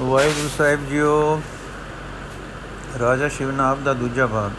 [0.00, 1.40] ਵਾਹਿਗੁਰੂ ਸਾਹਿਬ JIO,
[3.00, 4.50] ਰਾਜਾ ਸ਼ਿਵਨਾਥ ਦਾ ਦੂਜਾ ਭਾਗ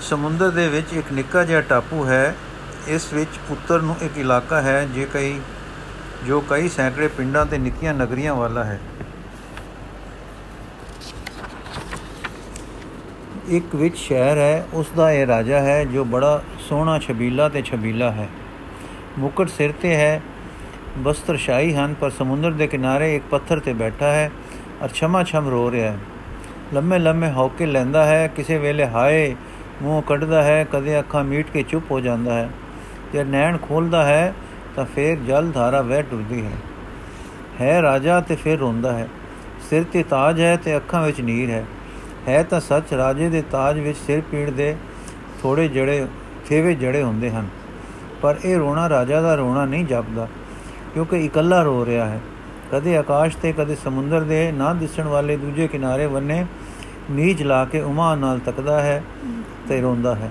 [0.00, 2.34] ਸਮੁੰਦਰ ਦੇ ਵਿੱਚ ਇੱਕ ਨਿੱਕਾ ਜਿਹਾ ਟਾਪੂ ਹੈ,
[2.88, 5.40] ਇਸ ਵਿੱਚ ਉੱਤਰ ਨੂੰ ਇੱਕ ਇਲਾਕਾ ਹੈ, ਜੇ ਕਈ,
[6.26, 8.80] ਜੋ ਕਈ ਸੈਂਕੜੇ ਪਿੰਡਾਂ ਤੇ ਨਿੱਕੀਆਂ ਨਗਰੀਆਂ ਵਾਲਾ ਹੈ।
[13.48, 18.10] ਇੱਕ ਵਿੱਚ ਸ਼ਹਿਰ ਹੈ, ਉਸ ਦਾ ਇਹ ਰਾਜਾ ਹੈ, ਜੋ ਬੜਾ ਸੋਹਣਾ ਛਬੀਲਾ ਤੇ ਛਬੀਲਾ
[18.10, 18.28] ਹੈ।
[19.18, 20.22] ਮੁਕਟ ਸਿਰ ਤੇ ਹੈ
[20.98, 24.30] ਬਸਤਰ ਸ਼ਾਹੀ ਹਨ, ਪਰ ਸਮੁੰਦਰ ਦੇ ਕਿਨਾਰੇ ਇੱਕ ਪੱਥਰ ਤੇ ਬੈਠਾ ਹੈ
[24.84, 25.98] ਅਰ ਛਮਾ ਛਮ ਰੋ ਰਿਹਾ ਹੈ।
[26.74, 29.36] ਲੰਮੇ ਲੰਮੇ ਹੌਕੇ ਲੈਂਦਾ ਹੈ, ਕਿਸੇ ਵੇਲੇ ਹਾਏ
[29.82, 32.50] ਮੂੰਹ ਕੱਢਦਾ ਹੈ, ਕਦੇ ਅੱਖਾਂ ਮੀਟ ਕੇ ਚੁੱਪ ਹੋ ਜਾਂਦਾ ਹੈ।
[33.12, 34.34] ਜੇ ਨੈਣ ਖੋਲਦਾ ਹੈ
[34.76, 36.50] ਤਾਂ ਫੇਰ ਜਲ ਧਾਰਾ ਵਹਿ ਟੁਰਦੀ ਹੈ।
[37.60, 39.08] ਹੈ ਰਾਜਾ ਤੇ ਫਿਰ ਰੋਂਦਾ ਹੈ।
[39.70, 41.64] ਸਿਰ ਤੇ ਤਾਜ ਹੈ ਤੇ ਅੱਖਾਂ ਵਿੱਚ ਨੀਰ ਹੈ।
[42.28, 44.76] ਹੈ ਤਾਂ ਸੱਚ, ਰਾਜੇ ਦੇ ਤਾਜ ਵਿੱਚ ਸਿਰ ਪੀੜ ਦੇ
[45.42, 46.06] ਥੋੜੇ ਜੜੇ,
[46.48, 47.48] ਥੇਵੇ ਜੜੇ ਹੁੰਦੇ ਹਨ।
[48.22, 50.28] ਪਰ ਇਹ ਰੋਣਾ ਰਾਜਾ ਦਾ ਰੋਣਾ ਨਹੀਂ ਜਪਦਾ।
[50.94, 52.20] ਕਿਉਂਕਿ ਇਕੱਲਾ ਰੋ ਰਿਹਾ ਹੈ।
[52.72, 56.46] ਕਦੇ ਆਕਾਸ਼ ਤੇ, ਕਦੇ ਸਮੁੰਦਰ ਦੇ ਨਾ ਦਿਸਣ ਵਾਲੇ ਦੂਜੇ ਕਿਨਾਰੇ ਬੰਨੇ
[57.10, 59.02] ਨੀਚ ਲਾ ਕੇ ਉਮਾ ਨਾਲ ਤੱਕਦਾ ਹੈ
[59.68, 60.30] ਤੇ ਰੋਂਦਾ ਹੈ।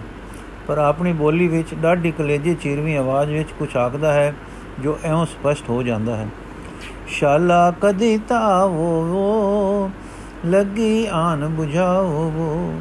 [0.68, 4.36] ਪਰ ਆਪਣੀ ਬੋਲੀ ਵਿੱਚ ਡਾਢੀ ਕਲੇਜੇ ਚੀਰਵੀਂ ਆਵਾਜ਼ ਵਿੱਚ ਕੁਝ ਆਖਦਾ ਹੈ,
[4.80, 6.28] ਜੋ ਐਉਂ ਸਪਸ਼ਟ ਹੋ ਜਾਂਦਾ ਹੈ।
[7.08, 9.92] ਸ਼ਾਲਾ ਕਦੀ ਤਾਵੋ
[10.46, 12.80] ਲੱਗੀ ਆਨ 부ਝਾਵੋ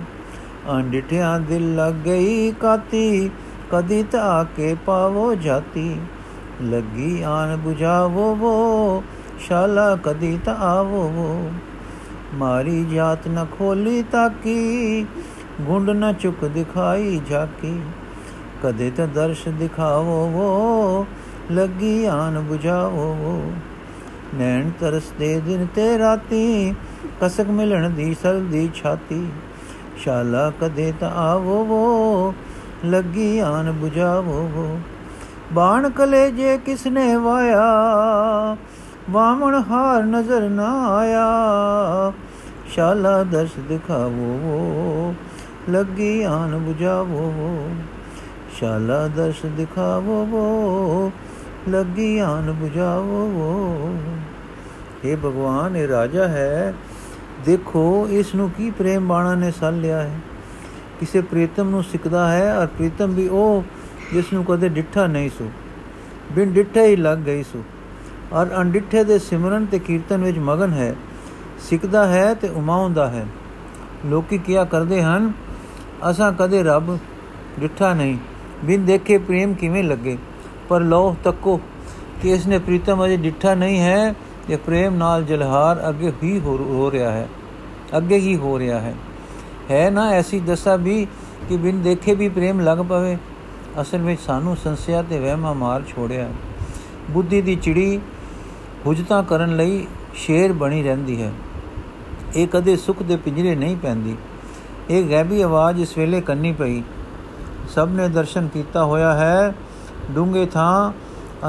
[0.73, 3.31] ਅੰਡਿਠਿਆਂ ਦਿਲ ਲੱਗ ਗਈ ਕਾਤੀ,
[3.71, 6.01] ਕਦੀ ਤਾ ਕੇ ਪਾਵੋ ਜਾਤੀ।
[6.63, 9.03] ਲੱਗੀ ਆਨ 부ਝਾਵੋ ਵੋ,
[9.39, 11.51] ਸ਼ਾਲਾ ਕਦੀ ਤਾ ਆਵੋ ਵੋ।
[12.35, 15.07] ਮਾਰੀ ਜਾਤ ਨ ਖੋਲੀ ਤਾਕੀ,
[15.61, 17.81] ਗੁੰਡ ਨ ਚੁੱਕ ਦਿਖਾਈ ਝਾਕੀ।
[18.63, 21.07] ਕਦੇ ਤਾਂ ਦਰਸ਼ ਦਿਖਾਵੋ ਵੋ,
[21.55, 23.53] ਲੱਗੀ ਆਨ 부ਝਾਵੋ ਵੋ।
[24.35, 26.75] ਨੈਣ ਤਰਸਦੇ ਦਿਨ ਤੇ ਰਾਤੀ,
[27.21, 29.27] ਕਸਕ ਮਿਲਣ ਦੀ ਸਰ ਦੀ ਛਾਤੀ।
[29.97, 32.35] ਸ਼ਾਲਾ ਕਦੇ ਤਾਂ ਆਵੋ ਵੋ,
[32.85, 34.79] ਲੱਗੀ ਆਨ 부ਝਾਵੋ ਵੋ।
[35.53, 38.57] ਬਾਣ ਕਲੇ ਜੇ ਕਿਸਨੇ ਵਾਇਆ,
[39.11, 42.13] ਵਾਮਣ ਹਾਰ ਨਜ਼ਰ ਨਾ ਆਇਆ।
[42.67, 45.15] ਸ਼ਾਲਾ ਦਰਸ ਦਿਖਾਵੋ,
[45.71, 47.33] ਲੱਗੀ ਆਨ 부ਝਾਵੋ
[48.55, 51.13] ਸ਼ਾਲਾ ਦਰਸ ਦਿਖਾਵੋ,
[51.69, 53.95] ਲੱਗੀ ਆਨ 부ਝਾਵੋ
[55.05, 56.75] ਇਹ ਭਗਵਾਨ, ਇਹ ਰਾਜਾ ਹੈ।
[57.45, 60.21] ਦੇਖੋ ਇਸ ਨੂੰ ਕੀ ਪ੍ਰੇਮ ਬਾਣਾ ਨੇ ਸੱਲ ਲਿਆ ਹੈ।
[61.01, 63.65] ਕਿਸੇ ਪ੍ਰੀਤਮ ਨੂੰ ਸਿੱਖਦਾ ਹੈ ਔਰ ਪ੍ਰੀਤਮ ਵੀ ਉਹ
[64.13, 65.51] ਜਿਸ ਨੂੰ ਕਦੇ ਡਿੱਠਾ ਨਹੀਂ ਸੋ।
[66.33, 67.65] ਬਿਨ ਡਿੱਠੇ ਹੀ ਲੱਗ ਗਈ ਸੋ।
[68.33, 70.97] ਔਰ ਅਣਡਿੱਠੇ ਦੇ ਸਿਮਰਨ ਤੇ ਕੀਰਤਨ ਵਿੱਚ ਮਗਨ ਹੈ।
[71.61, 73.27] ਸਿੱਖਦਾ ਹੈ ਤੇ ਉਮਾਉਂਦਾ ਹੈ।
[74.07, 75.33] ਲੋਕੀ ਕੀਆ ਕਰਦੇ ਹਨ?
[76.11, 76.99] ਅਸਾਂ ਕਦੇ ਰੱਬ
[77.61, 78.19] ਡਿੱਠਾ ਨਹੀਂ।
[78.65, 80.19] ਬਿਨ ਦੇਖੇ ਪ੍ਰੇਮ ਕਿਵੇਂ ਲੱਗੇ?
[80.69, 81.61] ਪਰ ਲੋ ਤੱਕੋ
[82.23, 84.15] ਕਿ ਇਸ ਨੇ ਪ੍ਰੀਤਮ ਅਜੇ ਡਿੱਠਾ ਨਹੀਂ ਹੈ।
[84.51, 87.29] ਇਹ ਪ੍ਰੇਮ ਨਾਲ ਜਲਹਾਰ ਅੱਗੇ ਹੀ ਹੋ ਰਿਹਾ ਹੈ।
[87.97, 88.95] ਅੱਗੇ ਹੀ ਹੋ ਰਿਹਾ ਹੈ।
[89.71, 91.07] ਹੈ ਨਾ ਐਸੀ ਦਸ਼ਾ ਵੀ
[91.49, 93.19] ਕਿ ਬਿਨ ਦੇਖੇ ਵੀ ਪ੍ਰੇਮ ਲੱਗ ਪਵੇ?
[93.81, 96.29] ਅਸਲ ਵਿੱਚ ਸਾਨੂੰ ਸੰਸਿਆ ਤੇ ਵਹਿਮਾ ਮਾਰ ਛੋੜਿਆ।
[97.11, 98.01] ਬੁੱਧੀ ਦੀ ਚਿੜੀ
[98.87, 101.33] ਹੁਜਤਾ ਕਰਨ ਲਈ ਸ਼ੇਰ ਬਣੀ ਰਹਿੰਦੀ ਹੈ।
[102.37, 104.17] ਇਹ ਕਦੇ ਸੁਖ ਦੇ ਪਿੰਜਰੇ ਨਹੀਂ ਪੈਂਦੀ।
[104.91, 106.83] ਇਹ ਗੈਬੀ ਆਵਾਜ਼ ਇਸ ਵੇਲੇ ਕੰਨੀ ਪਈ।
[107.75, 109.55] ਸਭ ਨੇ ਦਰਸ਼ਨ ਕੀਤਾ ਹੋਇਆ ਹੈ।
[110.11, 110.93] ਡੂੰਗੇ ਥਾਂ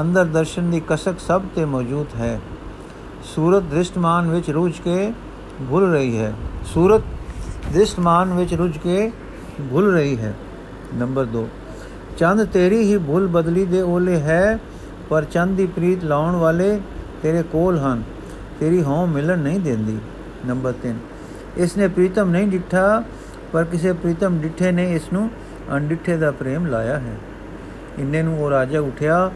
[0.00, 2.40] ਅੰਦਰ ਦਰਸ਼ਨ ਦੀ ਕਸਕ ਸਭ ਤੇ ਮੌਜੂਦ ਹੈ।
[3.24, 5.12] ਸੂਰਤ ਦ੍ਰਿਸ਼ਟਮਾਨ ਵਿੱਚ ਰੁਝ ਕੇ
[5.70, 7.02] ਭੁੱਲ ਰਹੀ ਹੈ। ਸੂਰਤ
[7.72, 9.12] ਦ੍ਰਿਸ਼ਟਮਾਨ ਵਿੱਚ ਰੁਝ ਕੇ
[9.70, 10.34] ਭੁੱਲ ਰਹੀ ਹੈ।
[10.94, 11.44] ਨੰਬਰ 2
[12.20, 14.58] ਚੰਦ ਤੇਰੀ ਹੀ ਭੁੱਲ ਬਦਲੀ ਦੇ ਓਲੇ ਹੈ,
[15.10, 16.80] ਪਰ ਚੰਦ ਦੀ ਪ੍ਰੀਤ ਲਾਉਣ ਵਾਲੇ
[17.22, 18.02] ਤੇਰੇ ਕੋਲ ਹਨ।
[18.60, 19.96] ਤੇਰੀ ਹਉ ਮਿਲਣ ਨਹੀਂ ਦਿੰਦੀ।
[20.46, 20.98] ਨੰਬਰ 3
[21.56, 23.02] ਇਸ ਨੇ ਪ੍ਰੀਤਮ ਨਹੀਂ ਡਿੱਠਾ,
[23.52, 25.30] ਪਰ ਕਿਸੇ ਪ੍ਰੀਤਮ ਡਿੱਠੇ ਨੇ ਇਸ ਨੂੰ
[25.76, 27.16] ਅਣਡਿੱਠੇ ਦਾ ਪ੍ਰੇਮ ਲਾਇਆ ਹੈ।
[27.98, 29.30] ਇੰਨੇ ਨੂੰ ਉਹ ਰਾਜਾ ਉਠਿਆ,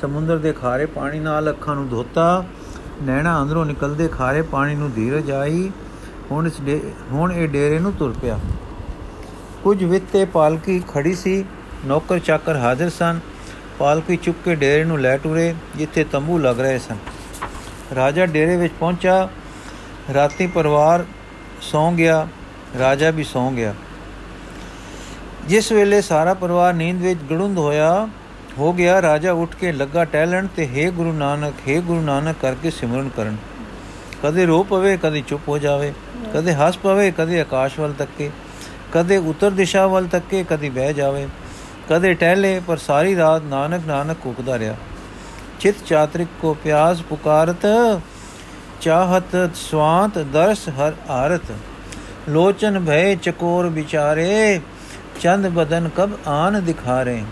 [0.00, 2.44] ਸਮੁੰਦਰ ਦੇ ਖਾਰੇ ਪਾਣੀ ਨਾਲ ਅੱਖਾਂ ਨੂੰ ਧੋਤਾ,
[3.02, 5.70] ਨੈਣਾ ਅੰਦਰੋਂ ਨਿਕਲਦੇ ਖਾਰੇ ਪਾਣੀ ਨੂੰ ਧੀਰਜ ਆਈ,
[6.30, 6.60] ਹੁਣ ਇਸ
[7.12, 8.38] ਹੁਣ ਇਹ ਡੇਰੇ ਨੂੰ ਤੁਰ ਪਿਆ।
[9.62, 11.44] ਕੁਝ ਵਿੱਤੇ ਪਾਲਕੀ ਖੜੀ ਸੀ
[11.86, 13.20] ਨੌਕਰ ਚਾਕਰ ਹਾਜ਼ਰ ਸਨ।
[13.78, 16.96] ਪਾਲਕੀ ਚੁੱਕ ਕੇ ਡੇਰੇ ਨੂੰ ਲੈ ਟੁਰੇ, ਜਿੱਥੇ ਤੰਬੂ ਲੱਗ ਰਹੇ ਸਨ।
[17.94, 19.28] ਰਾਜਾ ਡੇਰੇ ਵਿੱਚ ਪਹੁੰਚਾ।
[20.14, 21.04] ਰਾਤੀ ਪਰਿਵਾਰ
[21.62, 22.28] ਸੌਂ ਗਿਆ।
[22.78, 23.74] ਰਾਜਾ ਵੀ ਸੌਂ ਗਿਆ।
[25.46, 28.08] ਜਿਸ ਵੇਲੇ ਸਾਰਾ ਪਰਿਵਾਰ ਨੀਂਦ ਵਿੱਚ ਗੜੁੰਦ ਹੋਇਆ,
[28.58, 32.70] ਹੋ ਗਿਆ, ਰਾਜਾ ਉੱਠ ਕੇ ਲੱਗਾ ਟਹਿਲਣ ਤੇ हे ਗੁਰੂ ਨਾਨਕ हे ਗੁਰੂ ਨਾਨਕ ਕਰਕੇ
[32.70, 33.36] ਸਿਮਰਨ ਕਰਨ।
[34.22, 35.92] ਕਦੇ ਰੋ ਪਵੇ, ਕਦੇ ਚੁੱਪ ਹੋ ਜਾਵੇ।
[36.34, 38.30] ਕਦੇ ਹੱਸ ਪਵੇ, ਕਦੇ ਆਕਾਸ਼ ਵੱਲ ਤੱਕੇ।
[38.92, 41.28] ਕਦੇ ਉੱਤਰ ਦਿਸ਼ਾ ਵੱਲ ਤੱਕੇ, ਕਦੇ ਬਹਿ ਜਾਵੇ।
[41.88, 44.74] ਕਦੇ ਟਹਿਲੇ, ਪਰ ਸਾਰੀ ਰਾਤ ਨਾਨਕ ਨਾਨਕ ਕੁਕਦਾ ਰਿਹਾ।
[45.60, 47.66] ਚਿਤ ਚਾਤਰਿਕ ਕੋ ਪਿਆਸ ਪੁਕਾਰਤ,
[48.80, 51.52] ਚਾਹਤ ਸਵਾਂਤ ਦਰਸ ਹਰ ਆਰਤ
[52.28, 54.60] ਲੋਚਨ ਭੈ ਚਕੋਰ ਵਿਚਾਰੇ,
[55.20, 57.22] ਚੰਦ ਬਦਨ ਕਬ ਆਨ ਦਿਖਾਰੇ।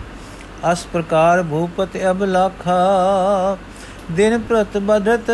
[0.71, 3.57] ਅਸ ਪ੍ਰਕਾਰ ਭੂਪਤ ਅਬ ਲਾਖਾ,
[4.11, 5.31] ਦਿਨ ਪ੍ਰਤ ਬਦਤ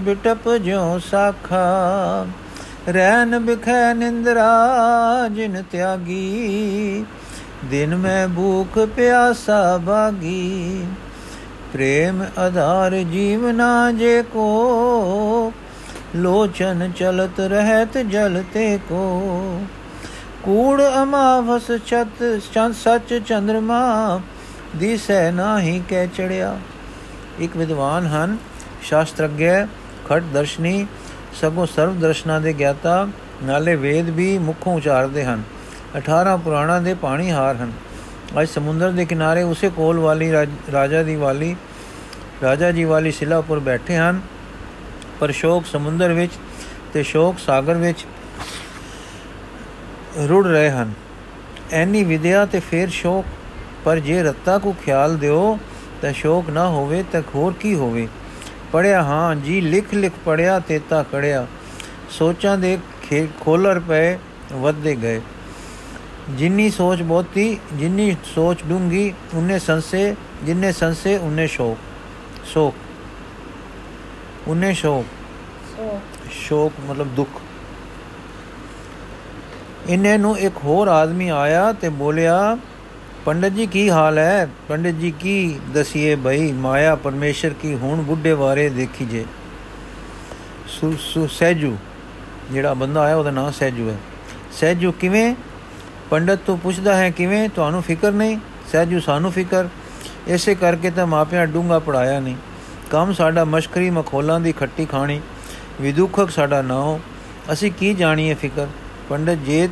[0.00, 2.26] ਬਿਟਪ ਜਿਉ ਸਾਖਾ।
[2.88, 4.48] ਰਹਿਨ ਬਿਖੈ ਨਿੰਦਰਾ,
[5.28, 7.04] ਜਿਨ ਤਿਆਗੀ
[7.70, 10.86] ਦਿਨ ਮੈਂ ਭੂਖ ਪਿਆਸਾ ਬਾਗੀ।
[11.72, 15.52] ਪ੍ਰੇਮ ਆਧਾਰ ਜੀਵਨਾ ਜੇ ਕੋ।
[16.16, 19.66] ਲੋਚਨ ਚਲਤ ਰਹਿਤ ਜਲ ਤੇ ਕੋ।
[20.42, 24.20] ਕੂੜ ਅਮਾਵਸ ਛਤ ਚੰਦ ਸੱਚ ਚੰਦਰਮਾ।
[24.76, 26.58] ਦਿਸੈ ਨਾਹੀ ਕਹਿ ਚੜਿਆ।
[27.38, 28.36] ਇੱਕ ਵਿਦਵਾਨ ਹਨ
[28.82, 29.66] ਸ਼ਾਸਤਰਗ੍ਯ
[30.08, 30.86] ਖਟ ਦਰਸ਼ਨੀ,
[31.40, 33.08] ਸਗੋਂ ਸਰਵ ਦਰਸ਼ਨਾ ਦੇ ਗਿਆਤਾ।
[33.42, 35.42] ਨਾਲੇ ਵੇਦ ਵੀ ਮੁੱਖੋਂ ਉਚਾਰਦੇ ਹਨ।
[35.98, 37.72] 18 ਪੁਰਾਣਾ ਦੇ ਪਾਣੀ ਹਾਰ ਹਨ।
[38.40, 40.30] ਅੱਜ ਸਮੁੰਦਰ ਦੇ ਕਿਨਾਰੇ ਉਸੇ ਕੋਲ ਵਾਲੀ
[40.72, 41.54] ਰਾਜਾ ਦੀ ਵਾਲੀ,
[42.42, 44.20] ਰਾਜਾ ਜੀ ਵਾਲੀ ਸਿਲਾ ਉੱਪਰ ਬੈਠੇ ਹਨ।
[45.20, 46.32] ਪਰ ਸ਼ੋਕ ਸਮੁੰਦਰ ਵਿੱਚ
[46.92, 48.04] ਤੇ ਸ਼ੋਕ ਸਾਗਰ ਵਿੱਚ
[50.28, 50.92] ਰੁੜ ਰਹੇ ਹਨ।
[51.72, 53.24] ਐਨੀ ਵਿਦਿਆ ਤੇ ਫੇਰ ਸ਼ੋਕ,
[53.84, 55.58] ਪਰ ਜੇ ਰੱਤਾ ਕੋ ਖਿਆਲ ਦਿਓ,
[56.02, 58.08] ਤਾਂ ਸ਼ੋਕ ਨਾ ਹੋਵੇ ਤਾਂ ਹੋਰ ਕੀ ਹੋਵੇ।
[58.72, 61.46] ਪੜਿਆ ਹਾਂ ਜੀ, ਲਿਖ ਲਿਖ ਪੜਿਆ ਤੇਤਾ ਕੜਿਆ
[62.10, 62.78] ਸੋਚਾਂ ਦੇ
[63.40, 64.16] ਖੋਲਰ ਪਏ,
[64.52, 65.20] ਵੱਧਦੇ ਗਏ।
[66.30, 71.78] ਜਿੰਨੀ ਸੋਚ ਬਹੁਤੀ, ਜਿੰਨੀ ਸੋਚ ਡੂੰਗੀ ਉਹਨੇ ਸੰਸੇ, ਜਿੰਨੇ ਸੰਸੇ ਉਹਨੇ ਸ਼ੋਕ।
[72.46, 72.74] ਸ਼ੋਕ।
[74.48, 75.06] ਉਹਨੇ ਸ਼ੋਕ।
[76.32, 77.30] ਸ਼ੋਕ ਮਤਲਬ ਦੁੱਖ।
[79.88, 82.58] ਇਹਨੇ ਨੂੰ ਇੱਕ ਹੋਰ ਆਦਮੀ ਆਇਆ ਤੇ ਬੋਲਿਆ,
[83.24, 84.48] ਪੰਡਤ ਜੀ, ਕੀ ਹਾਲ ਹੈ?
[84.68, 89.24] ਪੰਡਤ ਜੀ, ਕੀ ਦਸੀਏ ਭਈ ਮਾਇਆ ਪਰਮੇਸ਼ਰ ਕੀ ਹੁਣ ਬੁੱਢੇ ਵਾਰੇ ਦੇਖੀ ਜੇ?
[90.68, 91.76] ਸੁ ਸਹਿਜੂ
[92.52, 93.96] ਜਿਹੜਾ ਬੰਦਾ ਆਇਆ ਉਹਦਾ ਨਾਮ ਸਹਿਜੂ ਹੈ।
[94.52, 95.34] ਸਹਿਜੂ ਕਿਵੇਂ?
[96.14, 97.48] ਪੰਡਤ ਤੋਂ ਪੁੱਛਦਾ ਹੈ, ਕਿਵੇਂ?
[97.48, 98.38] ਤੁਹਾਨੂੰ ਫਿਕਰ ਨਹੀਂ?
[98.72, 99.64] ਸਹਿਜੂ, ਸਾਨੂੰ ਫਿਕਰ।
[100.28, 102.36] ਐਸੇ ਕਰਕੇ ਤਾਂ ਮਾਪਿਆਂ ਡੂੰਗਾ ਪੜਾਇਆ ਨਹੀਂ।
[102.90, 105.20] ਕੰਮ ਸਾਡਾ ਮਸ਼ਕਰੀ ਮਖੋਲਾਂ ਦੀ ਖੱਟੀ ਖਾਣੀ।
[105.80, 107.00] ਵਿਦੁਖਕ ਸਾਡਾ ਨਾ ਹੋ।
[107.52, 108.66] ਅਸੀਂ ਕੀ ਜਾਣੀਏ ਫਿਕਰ?
[109.08, 109.68] ਪੰਡਤ, ਜੇ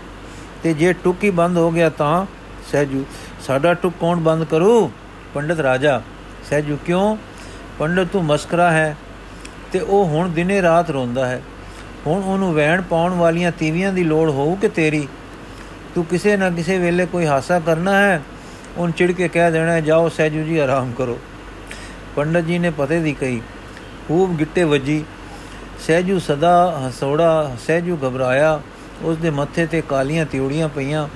[0.63, 2.27] ਤੇ ਜੇ ਟੁੱਕੀ ਬੰਦ ਹੋ ਗਿਆ ਤਾਂ?
[2.73, 3.05] ਸਹਿਜੂ,
[3.41, 4.93] ਸਾਡਾ ਟੁੱਕ ਕੌਣ ਬੰਦ ਕਰੂ?
[5.35, 6.03] ਪੰਡਤ ਰਾਜਾ।
[6.51, 7.17] ਸਹਿਜੂ, ਕਿਉਂ?
[7.79, 8.97] ਪੰਡਤ, ਤੂੰ ਮਸਕਰਾ ਹੈ
[9.73, 11.43] ਤੇ ਉਹ ਹੁਣ ਦਿਨੇ ਰਾਤ ਰੋਂਦਾ ਹੈ।
[12.07, 15.09] ਹੁਣ ਉਹਨੂੰ ਵਹਿਣ ਪਾਉਣ ਵਾਲੀਆਂ ਤੀਵੀਆਂ ਦੀ ਲੋੜ ਹੋਊ ਕਿ ਤੇਰੀ?
[15.95, 18.23] ਤੂੰ ਕਿਸੇ ਨਾ ਕਿਸੇ ਵੇਲੇ ਕੋਈ ਹਾਸਾ ਕਰਨਾ ਹੈ,
[18.77, 21.19] ਉਹਨ ਚਿੜ ਕੇ ਕਹਿ ਦੇਣਾ ਜਾਓ, ਸਹਿਜੂ ਜੀ, ਆਰਾਮ ਕਰੋ।
[22.17, 23.41] ਪੰਡਤ ਜੀ ਨੇ ਪਤੇ ਦੀ ਕਹੀ,
[24.09, 25.05] ਖੂਬ ਗਿੱਟੇ ਵੱਜੀ।
[25.87, 28.61] ਸਹਿਜੂ ਸਦਾ ਹਸੋੜਾ, ਸਹਿਜੂ ਘਬਰਾਇਆ।
[29.03, 31.09] ਉਸ ਦੇ ਮੱਥੇ ਤੇ ਕਾਲੀਆਂ ਤਿਉੜੀਆਂ ਪਈਆਂ,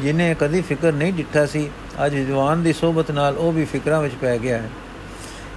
[0.00, 1.68] ਜਿਨੇ ਕਦੀ ਫਿਕਰ ਨਹੀਂ ਡਿੱਠਾ ਸੀ।
[2.06, 4.70] ਅੱਜ ਦੀਵਾਨ ਦੀ ਸੋਬਤ ਨਾਲ ਉਹ ਵੀ ਫਿਕਰਾਂ ਵਿੱਚ ਪੈ ਗਿਆ ਹੈ।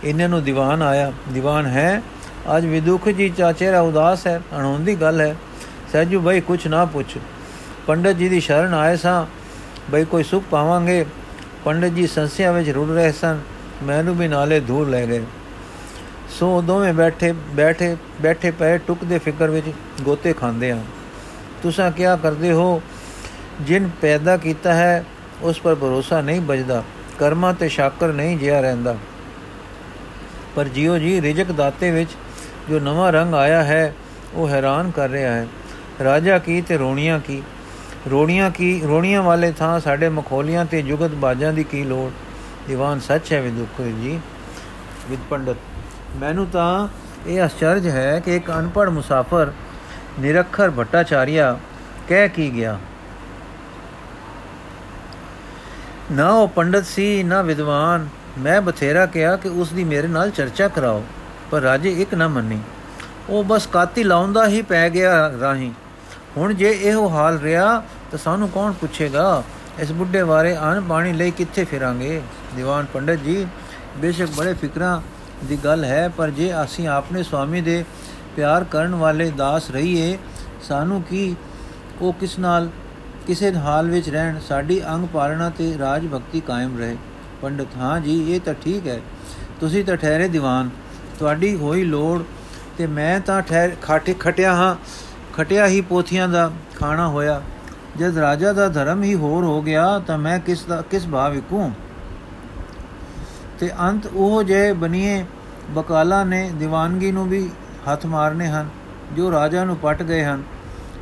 [0.04, 2.02] ਇਹਨਾਂ ਨੂੰ ਦੀਵਾਨ ਆਇਆ, ਦੀਵਾਨ ਹੈ?
[2.58, 5.36] ਅੱਜ ਵਿਦੁਖ ਜੀ ਚਾਚੇਰਾ ਉਦਾਸ ਹੈ, ਅਣਹੋਂਦੀ ਗੱਲ ਹੈ।
[5.92, 7.18] ਸਹਿਜੂ ਭਾਈ ਕੁਛ ਨਾ ਪੁੱਛ।
[7.88, 9.26] ਪੰਡਤ ਜੀ ਦੀ ਸ਼ਰਨ ਆਏ ਸਾਂ।
[9.92, 11.06] ਬਈ ਕੋਈ ਸੁਖ ਪਾਵਾਂਗੇ।
[11.66, 13.40] ਪੰਡਤ ਜੀ ਸੰਸਿਆ ਵਿੱਚ ਰੁੜ ਰਹੇ ਸਨ।
[13.84, 15.26] ਮੈਨੂੰ ਵੀ ਨਾਲੇ ਧੂਰ ਲੈ ਗਏ।
[16.30, 19.68] ਸੋ ਦੋਵੇਂ ਬੈਠੇ ਬੈਠੇ ਬੈਠੇ ਪਏ ਟੁਕ ਦੇ ਫਿਕਰ ਵਿੱਚ
[20.02, 20.84] ਗੋਤੇ ਖਾਂਦੇ ਆ।
[21.64, 22.82] ਤੁਸੀਂ ਕੀ ਕਰਦੇ ਹੋ?
[23.62, 25.06] ਜਿਨ ਪੈਦਾ ਕੀਤਾ ਹੈ,
[25.42, 26.84] ਉਸ ਪਰ ਭਰੋਸਾ ਨਹੀਂ ਬਜਦਾ
[27.20, 28.98] ਕਰਮਾਂ ਤੇ ਸ਼ਾਕਰ ਨਹੀਂ ਜਿਆ ਰਹਿੰਦਾ।
[30.56, 32.10] ਪਰ ਜਿਉ ਜੀ ਰਿਜਕ ਦਾਤੇ ਵਿੱਚ
[32.70, 33.96] ਜੋ ਨਵਾਂ ਰੰਗ ਆਇਆ ਹੈ,
[34.34, 35.48] ਉਹ ਹੈਰਾਨ ਕਰ ਰਿਹਾ ਹੈ।
[36.04, 37.44] ਰਾਜਾ ਕੀ ਤੇ ਰੋਣੀਆਂ ਕੀ?
[38.12, 42.12] ਰੋਣੀਆਂ ਕੀ, ਰੋਣੀਆਂ ਵਾਲੇ ਥਾਂ ਸਾਡੇ ਮਖੋਲੀਆਂ ਤੇ ਜੁਗਤ ਬਾਜਾਂ ਦੀ ਕੀ ਲੋੜ?
[42.68, 44.20] ਦੀਵਾਨ ਸੱਚ ਹੈ ਵਿਦੁਖ ਜੀ।
[45.10, 45.56] ਵਿਦ ਪੰਡਤ,
[46.16, 46.88] ਮੈਨੂੰ ਤਾਂ
[47.28, 49.52] ਇਹ ਅਚਰਜ ਹੈ ਕਿ ਇੱਕ ਅਨਪੜ ਮੁਸਾਫਰ
[50.20, 51.58] ਨਿਰਖਰ ਭੱਟਾਚਾਰੀਆ
[52.10, 52.78] ਕਹਿ ਕੀ ਗਿਆ?
[56.12, 58.08] ਨਾ ਉਹ ਪੰਡਤ ਸੀ, ਨਾ ਵਿਦਵਾਨ।
[58.40, 61.04] ਮੈਂ ਬਥੇਰਾ ਕਿਹਾ ਕਿ ਉਸ ਦੀ ਮੇਰੇ ਨਾਲ ਚਰਚਾ ਕਰਾਓ,
[61.52, 62.60] ਪਰ ਰਾਜੇ ਇੱਕ ਨਾ ਮੰਨੀ।
[63.30, 65.72] ਉਹ ਬਸ ਕਾਤੀ ਲਾਉਂਦਾ ਹੀ ਪੈ ਗਿਆ ਰਾਹੀਂ।
[66.38, 69.44] ਹੁਣ ਜੇ ਇਹੋ ਹਾਲ ਰਿਹਾ, ਤਾਂ ਸਾਨੂੰ ਕੌਣ ਪੁੱਛੇਗਾ?
[69.80, 72.22] ਇਸ ਬੁੱਢੇ ਬਾਰੇ ਆਨ ਪਾਣੀ ਲਈ ਕਿੱਥੇ ਫਿਰਾਂਗੇ?
[72.56, 73.48] ਦੀਵਾਨ ਪੰਡਤ ਜੀ,
[73.98, 75.02] ਬੇਸ਼ੱਕ ਬੜੇ ਫਿਕਰਾਂ
[75.46, 77.86] ਦੀ ਗੱਲ ਹੈ, ਪਰ ਜੇ ਅਸੀਂ ਆਪਣੇ ਸੁਆਮੀ ਦੇ
[78.36, 80.18] ਪਿਆਰ ਕਰਨ ਵਾਲੇ ਦਾਸ ਰਹੀਏ,
[80.68, 81.36] ਸਾਨੂੰ ਕੀ
[82.02, 82.70] ਉਹ ਕਿਸ ਨਾਲ,
[83.28, 84.40] ਕਿਸੇ ਹਾਲ ਵਿੱਚ ਰਹਿਣ?
[84.40, 86.98] ਸਾਡੀ ਅੰਗ ਪਾਲਣਾ ਤੇ ਰਾਜ ਭਗਤੀ ਕਾਇਮ ਰਹੇ।
[87.42, 89.02] ਪੰਡਤ, ਹਾਂ ਜੀ, ਇਹ ਤਾਂ ਠੀਕ ਹੈ।
[89.60, 90.70] ਤੁਸੀਂ ਤਾਂ ਠਹਿਰੇ ਦੀਵਾਨ।
[91.20, 92.24] ਤੁਹਾਡੀ ਹੋਈ ਲੋੜ
[92.78, 94.76] ਤੇ ਮੈਂ ਤਾਂ ਠਹਿਰ ਖਾਟੇ ਖਟਿਆ ਹਾਂ।
[95.38, 97.42] ਖਟਿਆ ਹੀ ਪੋਥੀਆਂ ਦਾ ਖਾਣਾ ਹੋਇਆ।
[97.98, 101.72] ਜਦ ਰਾਜਾ ਦਾ ਧਰਮ ਹੀ ਹੋਰ ਹੋ ਗਿਆ ਤਾਂ ਮੈਂ ਕਿਸ ਦਾ ਕਿਸ ਭਾਵ ਵਿਕੂ?
[103.60, 105.26] ਤੇ ਅੰਤ ਉਹ ਜੇ ਬਣੀਏ
[105.70, 107.50] ਬਕਾਲਾ ਨੇ ਦੀਵਾਨਗੀ ਨੂੰ ਵੀ
[107.92, 108.70] ਹੱਥ ਮਾਰਨੇ ਹਨ,
[109.14, 110.44] ਜੋ ਰਾਜਾ ਨੂੰ ਪਟ ਗਏ ਹਨ।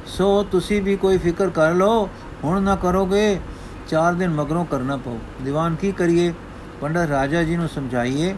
[0.06, 2.10] ਸੋ ਤੁਸੀਂ ਵੀ ਕੋਈ ਫਿਕਰ ਕਰ ਲਓ,
[2.44, 3.40] ਹੁਣ ਨਾ ਕਰੋਗੇ,
[3.88, 6.34] ਚਾਰ ਦਿਨ ਮਗਰੋਂ ਕਰਨਾ ਪਊ। ਦੀਵਾਨ ਕੀ ਕਰੀਏ?
[6.82, 8.36] ਪੰਡਤ ਰਾਜਾ ਜੀ ਨੂੰ ਸਮਝਾਈਏ,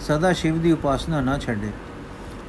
[0.00, 1.70] ਸਦਾ ਸ਼ਿਵ ਦੀ ਉਪਾਸਨਾ ਨਾ ਛੱਡੇ।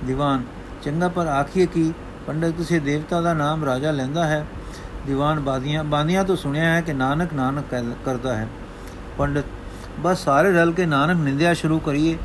[0.08, 0.44] ਦੀਵਾਨ,
[0.84, 1.92] ਚੰਗਾ ਪਰ ਆਖੀਏ ਕਿ
[2.28, 4.46] ਪੰਡਤ ਕਿਸੇ ਦੇਵਤਾ ਦਾ ਨਾਮ ਰਾਜਾ ਲੈਂਦਾ ਹੈ।
[5.08, 7.76] ਦੀਵਾਨ ਬਾਦੀਆਂ ਬਾਦੀਆਂ ਤੋਂ ਸੁਣਿਆ ਹੈ ਕਿ ਨਾਨਕ ਨਾਨਕ
[8.06, 8.48] ਕਰਦਾ ਹੈ।
[9.18, 9.44] ਪੰਡਤ,
[10.00, 12.18] ਬਸ ਸਾਰੇ ਰਲ ਕੇ ਨਾਨਕ ਨਿੰਦਿਆ ਸ਼ੁਰੂ ਕਰੀਏ।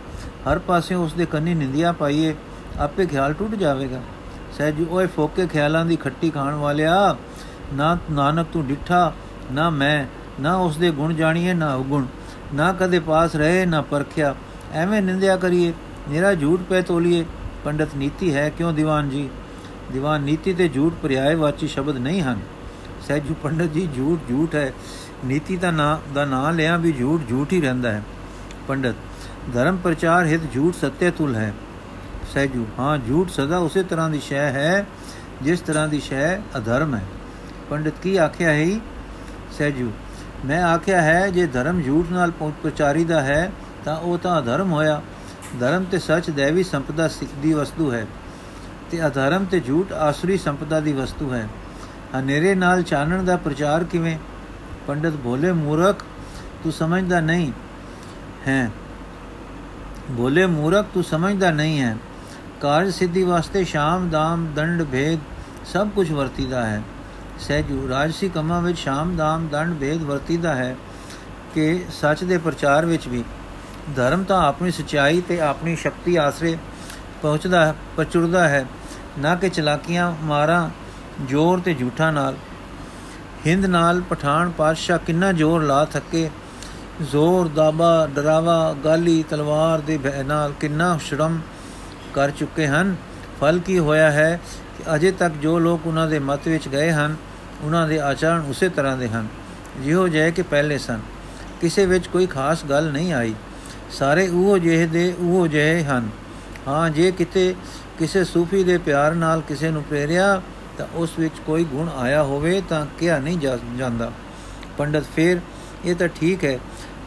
[0.52, 2.34] ਹਰ ਪਾਸੇ ਉਸ ਦੇ ਕੰਨੀ ਨਿੰਦਿਆ ਪਾਈਏ।
[2.78, 4.00] ਆਪੇ ਖਿਆਲ ਟੁੱਟ ਜਾਵੇਗਾ।
[4.58, 7.16] ਸਹਿਜ, ਓਏ ਫੋਕੇ ਖਿਆਲਾਂ ਦੀ ਖੱਟੀ ਖਾਣ ਵਾਲਿਆ,
[7.74, 9.12] ਨਾ ਨਾਨਕ ਤੂੰ ਡਿੱਠਾ,
[9.52, 10.06] ਨਾ ਮੈਂ,
[10.42, 12.06] ਨਾ ਉਸ ਦੇ ਗੁਣ ਜਾਣੀਏ, ਨਾ ਉਗੁਣ
[12.54, 14.34] ਨਾ ਕਦੇ ਪਾਸ ਰਹੇ, ਨਾ ਪਰਖਿਆ।
[14.72, 15.72] ਐਵੇਂ ਨਿੰਦਿਆ ਕਰੀਏ।
[16.08, 17.24] ਮੇਰਾ ਝੂਠ ਪੈ ਤੋਲੀਏ।
[17.64, 19.30] ਪੰਡਤ, ਨੀਤੀ ਹੈ ਕਿਉਂ ਦੀਵਾਨ ਜੀ?
[19.92, 22.40] ਦੀਵਾਨ ਨੀਤੀ ਤੇ ਝੂਠ ਪਰਿਆਏ ਵਾਚੀ ਸ਼ਬਦ ਨਹੀਂ ਹਨ।
[23.08, 24.72] ਸਹਿਜੂ ਪੰਡਤ ਜੀ, ਝੂਠ ਝੂਠ ਹੈ।
[25.24, 28.02] ਨੀਤੀ ਦਾ ਨਾਂ ਦਾ ਨਾਂ ਲਿਆ ਵੀ ਝੂਠ ਝੂਠ ਹੀ ਰਹਿੰਦਾ ਹੈ।
[28.68, 28.94] ਪੰਡਤ,
[29.54, 31.52] ਧਰਮ ਪ੍ਰਚਾਰ ਹਿਤ ਝੂਠ ਸੱਤੇ ਤੁਲ ਹੈ।
[32.34, 34.86] ਸਹਿਜੂ, ਹਾਂ, ਝੂਠ ਸਦਾ ਉਸੇ ਤਰ੍ਹਾਂ ਦੀ ਸ਼ੈ ਹੈ,
[35.42, 37.04] ਜਿਸ ਤਰ੍ਹਾਂ ਦੀ ਸ਼ੈ ਅਧਰਮ ਹੈ।
[37.70, 38.78] ਪੰਡਿਤ, ਕੀ ਆਖਿਆ ਹੈ
[39.58, 39.90] ਸਹਿਜੂ,
[40.46, 43.50] ਮੈਂ ਆਖਿਆ ਹੈ, ਜੇ ਧਰਮ ਝੂਠ ਨਾਲ ਪ੍ਰਚਾਰੀਦਾ ਹੈ,
[43.84, 45.02] ਤਾਂ ਉਹ ਤਾਂ ਅਧਰਮ ਹੋਇਆ।
[45.60, 47.08] ਧਰਮ ਤੇ ਸੱਚ, ਦੇਵੀ ਸੰਪਦਾ
[47.42, 48.06] ਦੀ ਵਸਤੂ ਹੈ।
[48.90, 51.48] ਤੇ ਅਧਰਮ ਤੇ ਝੂਠ ਆਸਰੀ ਸੰਪਦਾ ਦੀ ਵਸਤੂ ਹੈ।
[52.18, 54.18] ਹਨੇਰੇ ਨਾਲ ਚਾਨਣ ਦਾ ਪ੍ਰਚਾਰ ਕਿਵੇਂ?
[54.86, 56.04] ਪੰਡਤ ਬੋਲੇ, ਮੂਰਖ,
[56.62, 57.52] ਤੂੰ ਸਮਝਦਾ ਨਹੀਂ
[58.48, 58.70] ਹੈ।
[60.10, 61.96] ਬੋਲੇ, ਮੂਰਖ, ਤੂੰ ਸਮਝਦਾ ਨਹੀਂ ਹੈ।
[62.60, 65.18] ਕਾਰਜ ਸਿੱਧੀ ਵਾਸਤੇ ਸ਼ਾਮ, ਦਾਮ, ਦੰਡ, ਭੇਦ
[65.66, 66.82] ਸਭ ਕੁਝ ਵਰਤੀਦਾ ਹੈ।
[67.38, 70.76] ਸਹਿਜੂ ਰਾਜਸੀ ਕੰਮਾਂ ਵਿੱਚ ਸ਼ਾਮ, ਦਾਮ, ਦੰਡ, ਭੇਦ ਵਰਤੀਦਾ ਹੈ
[71.54, 73.24] ਕਿ ਸੱਚ ਦੇ ਪ੍ਰਚਾਰ ਵਿੱਚ ਵੀ।
[73.96, 76.58] ਧਰਮ ਤਾਂ ਆਪਣੀ ਸਚਾਈ ਤੇ ਆਪਣੀ ਸ਼ਕਤੀ ਆਸਰੇ
[77.22, 78.66] ਪਹੁੰਚਦਾ ਪਚੁਰਦਾ ਹੈ।
[79.18, 80.70] ਨਾ ਕਿ ਚਲਾਕੀਆਂ, ਮਾਰਾਂ,
[81.28, 82.34] ਜ਼ੋਰ ਤੇ ਝੂਠਾ ਨਾਲ।
[83.46, 86.30] ਹਿੰਦ ਨਾਲ ਪਠਾਨ ਪਾਤਸ਼ਾਹ ਕਿੰਨਾ ਜ਼ੋਰ ਲਾ ਥੱਕੇ।
[87.10, 91.40] ਜ਼ੋਰ, ਦਾਬਾ, ਡਰਾਵਾ, ਗਾਲੀ, ਤਲਵਾਰ ਦੇ ਭੈ, ਨਾਲ ਕਿੰਨਾ ਸ਼ਰਮ
[92.14, 92.96] ਕਰ ਚੁੱਕੇ ਹਨ।
[93.40, 94.40] ਫਲ ਕੀ ਹੋਇਆ ਹੈ
[94.78, 97.16] ਕਿ ਅਜੇ ਤੱਕ ਜੋ ਲੋਕ ਉਹਨਾਂ ਦੇ ਮਤ ਵਿੱਚ ਗਏ ਹਨ,
[97.62, 99.26] ਉਹਨਾਂ ਦੇ ਆਚਰਣ ਉਸੇ ਤਰ੍ਹਾਂ ਦੇ ਹਨ।
[99.80, 101.00] ਜਿਹੋ ਜਿਹੇ ਕਿ ਪਹਿਲੇ ਸਨ।
[101.60, 103.34] ਕਿਸੇ ਵਿੱਚ ਕੋਈ ਖਾਸ ਗੱਲ ਨਹੀਂ ਆਈ।
[103.90, 106.08] ਸਾਰੇ ਉਹ ਜਿਹੇ ਦੇ ਉਹ ਜਿਹੇ ਹਨ।
[106.66, 107.54] ਹਾਂ, ਜੇ ਕਿਤੇ
[107.98, 110.40] ਕਿਸੇ ਸੂਫੀ ਦੇ ਪਿਆਰ ਨਾਲ ਕਿਸੇ ਨੂੰ ਪ੍ਰੇਰਿਆ
[110.78, 113.38] ਤਾਂ ਉਸ ਵਿੱਚ ਕੋਈ ਗੁਣ ਆਇਆ ਹੋਵੇ ਤਾਂ ਕਿਹਾ ਨਹੀਂ
[113.78, 114.10] ਜਾਂਦਾ।
[114.78, 115.40] ਪੰਡਤ ਫੇਰ,
[115.84, 116.58] ਇਹ ਤਾਂ ਠੀਕ ਹੈ,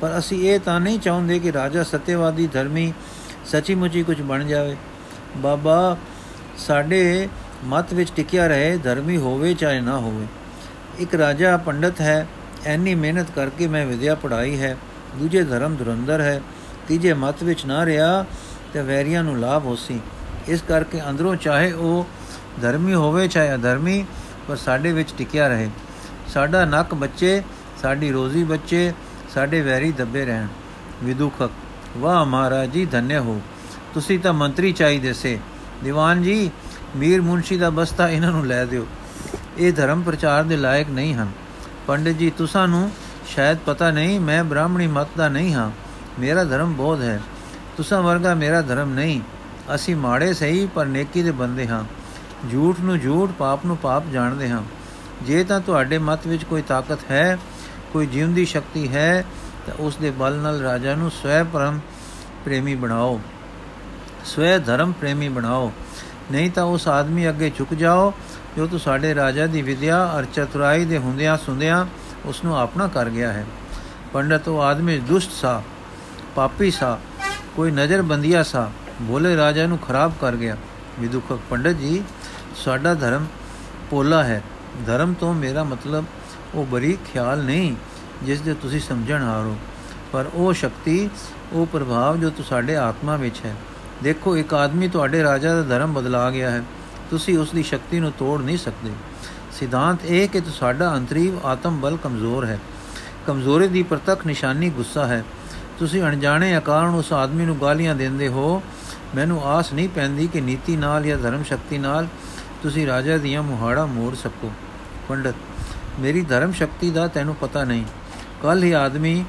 [0.02, 2.94] ਪਰ ਅਸੀਂ ਇਹ ਤਾਂ ਨਹੀਂ ਚਾਹੁੰਦੇ ਕਿ ਰਾਜਾ ਸਤਿਆਵਾਦੀ ਧਰਮੀ
[3.46, 4.76] ਸੱਚੀ ਮੁੱਚੀ ਕੁਝ ਬਣ ਜਾਵੇ।
[5.38, 5.98] ਬਾਬਾ,
[6.58, 7.28] ਸਾਡੇ
[7.66, 10.26] ਮਤ ਵਿੱਚ ਟਿਕਿਆ ਰਹੇ, ਧਰਮੀ ਹੋਵੇ ਚਾਹੇ ਨਾ ਹੋਵੇ।
[11.00, 12.28] ਇੱਕ ਰਾਜਾ ਪੰਡਤ ਹੈ,
[12.66, 14.76] ਐਨੀ ਮਿਹਨਤ ਕਰਕੇ ਮੈਂ ਵਿਦਿਆ ਪੜਾਈ ਹੈ,
[15.18, 16.42] ਦੂਜੇ ਧਰਮ ਦੁਰੰਦਰ ਹੈ,
[16.88, 18.26] ਤੀਜੇ ਮਤ ਵਿੱਚ ਨਾ ਰਿਹਾ
[18.74, 20.00] ਤੇ ਵੈਰੀਆਂ ਨੂੰ ਲਾਭ ਹੋਸੀ।
[20.48, 22.08] ਇਸ ਕਰਕੇ ਅੰਦਰੋਂ ਚਾਹੇ ਉਹ
[22.62, 24.06] ਧਰਮੀ ਹੋਵੇ ਚਾਹੇ ਅਧਰਮੀ,
[24.48, 25.70] ਪਰ ਸਾਡੇ ਵਿੱਚ ਟਿਕਿਆ ਰਹੇ।
[26.28, 27.44] ਸਾਡਾ ਨੱਕ ਬੱਚੇ,
[27.82, 28.94] ਸਾਡੀ ਰੋਜ਼ੀ ਬੱਚੇ,
[29.34, 30.48] ਸਾਡੇ ਵੈਰੀ ਦੱਬੇ ਰਹਿਣ।
[31.04, 31.50] ਵਿਦੂਖਕ,
[31.98, 33.42] ਵਾਹ ਮਹਾਰਾਜ ਜੀ ਧੰਨੇ ਹੋ।
[33.94, 35.40] ਤੁਸੀਂ ਤਾਂ ਮੰਤਰੀ ਚਾਹੀਦੇ ਸੇ।
[35.84, 36.52] ਦੀਵਾਨ ਜੀ,
[36.96, 38.88] ਮੀਰ ਮੁੰਸ਼ੀ ਦਾ ਬਸਤਾ ਇਹਨਾਂ ਨੂੰ ਲੈ ਦਿਓ।
[39.58, 41.32] ਇਹ ਧਰਮ ਪ੍ਰਚਾਰ ਦੇ ਲਾਇਕ ਨਹੀਂ ਹਨ।
[41.88, 42.92] ਪੰਡਿਤ ਜੀ, ਤੁਸਾਂ ਨੂੰ
[43.28, 45.72] ਸ਼ਾਇਦ ਪਤਾ ਨਹੀਂ, ਮੈਂ ਬ੍ਰਾਹਮਣੀ ਮਤ ਦਾ ਨਹੀਂ ਹਾਂ।
[46.20, 47.22] ਮੇਰਾ ਧਰਮ ਬੋਧ ਹੈ।
[47.80, 49.22] ਤੁਸਾਂ ਵਰਗਾ ਮੇਰਾ ਧਰਮ ਨਹੀਂ।
[49.76, 51.84] ਅਸੀਂ ਮਾੜੇ ਸਹੀ, ਪਰ ਨੇਕੀ ਦੇ ਬੰਦੇ ਹਾਂ।
[52.52, 54.64] ਝੂਠ ਨੂੰ ਝੂਠ, ਪਾਪ ਨੂੰ ਪਾਪ ਜਾਣਦੇ ਹਾਂ।
[55.22, 57.38] ਜੇ ਤਾਂ ਤੁਹਾਡੇ ਮਤ ਵਿੱਚ ਕੋਈ ਤਾਕਤ ਹੈ,
[57.94, 59.26] ਕੋਈ ਜੀਵਨ ਦੀ ਸ਼ਕਤੀ ਹੈ,
[59.68, 61.80] ਤਾਂ ਉਸ ਦੇ ਬਲ ਨਾਲ ਰਾਜਾ ਨੂੰ ਸਵੈ ਪਰਮ
[62.46, 63.22] ਪ੍ਰੇਮੀ ਬਣਾਓ।
[64.26, 65.72] ਸਵੈ ਧਰਮ ਪ੍ਰੇਮੀ ਬਣਾਓ।
[66.32, 68.14] ਨਹੀਂ ਤਾਂ ਉਸ ਆਦਮੀ ਅੱਗੇ ਝੁਕ ਜਾਓ,
[68.58, 71.86] ਜੋ ਤੂੰ ਸਾਡੇ ਰਾਜਾ ਦੀ ਵਿਦਿਆ ਅਰ ਚਤੁਰਾਈ ਦੇ ਹੁੰਦਿਆਂ ਸੁੰਦਿਆਂ
[72.26, 73.46] ਉਸ ਨੂੰ ਆਪਣਾ ਕਰ ਗਿਆ ਹੈ।
[74.14, 75.62] ਪੰਡਤ, ਉਹ ਆਦਮੀ ਦੁਸ਼ਟ ਸਾ,
[76.36, 77.00] ਪਾਪੀ ਸਾ
[77.60, 80.58] ਕੋਈ ਨਜ਼ਰ ਬੰਦਿਆ ਸਾ। ਬੋਲੇ ਰਾਜਾ ਨੂੰ ਖਰਾਬ ਕਰ ਗਿਆ।
[81.00, 82.04] ਵਿਦੁਖਕ ਪੰਡਤ ਜੀ,
[82.56, 83.26] ਸਾਡਾ ਧਰਮ
[83.90, 84.44] ਪੋਲਾ ਹੈ।
[84.86, 86.06] ਧਰਮ ਤੋਂ ਮੇਰਾ ਮਤਲਬ
[86.56, 87.76] ਉਹ ਬਰੀ ਖਿਆਲ ਨਹੀਂ,
[88.24, 89.58] ਜਿਸ ਦੇ ਤੁਸੀਂ ਸਮਝਣ ਹਾਰੋ।
[90.12, 91.10] ਪਰ ਉਹ ਸ਼ਕਤੀ,
[91.54, 93.56] ਉਹ ਪ੍ਰਭਾਵ ਜੋ ਤੁਹਾਡੇ ਆਤਮਾ ਵਿੱਚ ਹੈ।
[94.04, 96.64] ਦੇਖੋ, ਇੱਕ ਆਦਮੀ ਤੁਹਾਡੇ ਰਾਜਾ ਦਾ ਧਰਮ ਬਦਲਾ ਗਿਆ ਹੈ।
[97.10, 98.92] ਤੁਸੀਂ ਉਸ ਦੀ ਸ਼ਕਤੀ ਨੂੰ ਤੋੜ ਨਹੀਂ ਸਕਦੇ।
[99.52, 102.60] ਸਿਧਾਂਤ ਇਹ ਕਿ ਤੁਹਾਡਾ ਅੰਤਰੀਵ ਆਤਮ ਬਲ ਕਮਜ਼ੋਰ ਹੈ।
[103.28, 105.24] ਕਮਜ਼ੋਰੀ ਦੀ ਪ੍ਰਤੱਖ ਨਿਸ਼ਾਨੀ ਗੁੱਸਾ ਹੈ।
[105.80, 108.62] ਤੁਸੀਂ ਅਣਜਾਣੇ ਅਕਾਰਨ ਉਸ ਆਦਮੀ ਨੂੰ ਗਾਲੀਆਂ ਦਿੰਦੇ ਹੋ,
[109.16, 112.08] ਮੈਨੂੰ ਆਸ ਨਹੀਂ ਪੈਂਦੀ ਕਿ ਨੀਤੀ ਨਾਲ ਜਾਂ ਧਰਮ ਸ਼ਕਤੀ ਨਾਲ
[112.64, 114.52] ਤੁਸੀਂ ਰਾਜਾ ਦੀਆਂ ਮੁਹਾੜਾ ਮੋੜ ਸਕੋ।
[115.10, 115.36] ਪੰਡਤ,
[116.00, 117.86] ਮੇਰੀ ਧਰਮ ਸ਼ਕਤੀ ਦਾ ਤੈਨੂੰ ਪਤਾ ਨਹੀਂ।
[118.42, 119.24] ਕੱਲ ਹੀ ਆਦਮੀ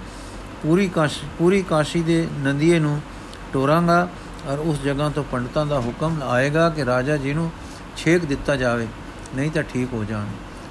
[0.62, 3.00] ਪੂਰੀ ਕਾਸ਼ੀ ਪੂਰੀ ਕਾਸ਼ੀ ਦੇ ਨੰਦੀਏ ਨੂੰ
[3.52, 4.08] ਟੋਰਾਂਗਾ
[4.46, 7.50] ਔਰ ਉਸ ਜਗ੍ਹਾ ਤੋਂ ਪੰਡਤਾਂ ਦਾ ਹੁਕਮ ਆਏਗਾ ਕਿ ਰਾਜਾ ਜੀ ਨੂੰ
[7.96, 8.86] ਛੇਕ ਦਿੱਤਾ ਜਾਵੇ,
[9.36, 10.26] ਨਹੀਂ ਤਾਂ ਠੀਕ ਹੋ ਜਾਣ।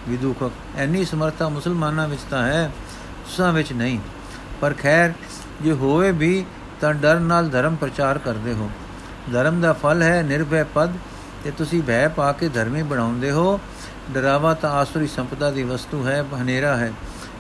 [0.10, 2.72] ਵਿਦੂਖਕ ਐਨੀ ਸਮਰਥਾ ਮੁਸਲਮਾਨਾਂ ਵਿੱਚ ਤਾਂ ਹੈ,
[3.26, 4.00] ਉਸਾਂ ਵਿੱਚ ਨਹੀਂ।
[4.62, 5.14] ਪਰ ਖੈਰ
[5.62, 6.46] ਜੇ ਹੋਵੇ ਵੀ,
[6.82, 8.72] ਤਾਂ ਡਰ ਨਾਲ ਧਰਮ ਪ੍ਰਚਾਰ ਕਰਦੇ ਹੋ।
[9.34, 10.92] ਧਰਮ ਦਾ ਫਲ ਹੈ ਨਿਰਭੈ ਪਦ।
[11.44, 13.60] ਤੇ ਤੁਸੀਂ ਭੈ ਪਾ ਕੇ ਧਰਮੀ ਬਣਾਉਂਦੇ ਹੋ।
[14.12, 16.94] ਡਰਾਵਾ ਤਾਂ ਆਸੁਰੀ ਸੰਪਦਾ ਦੀ ਵਸਤੂ ਹੈ, ਹਨੇਰਾ ਹੈ।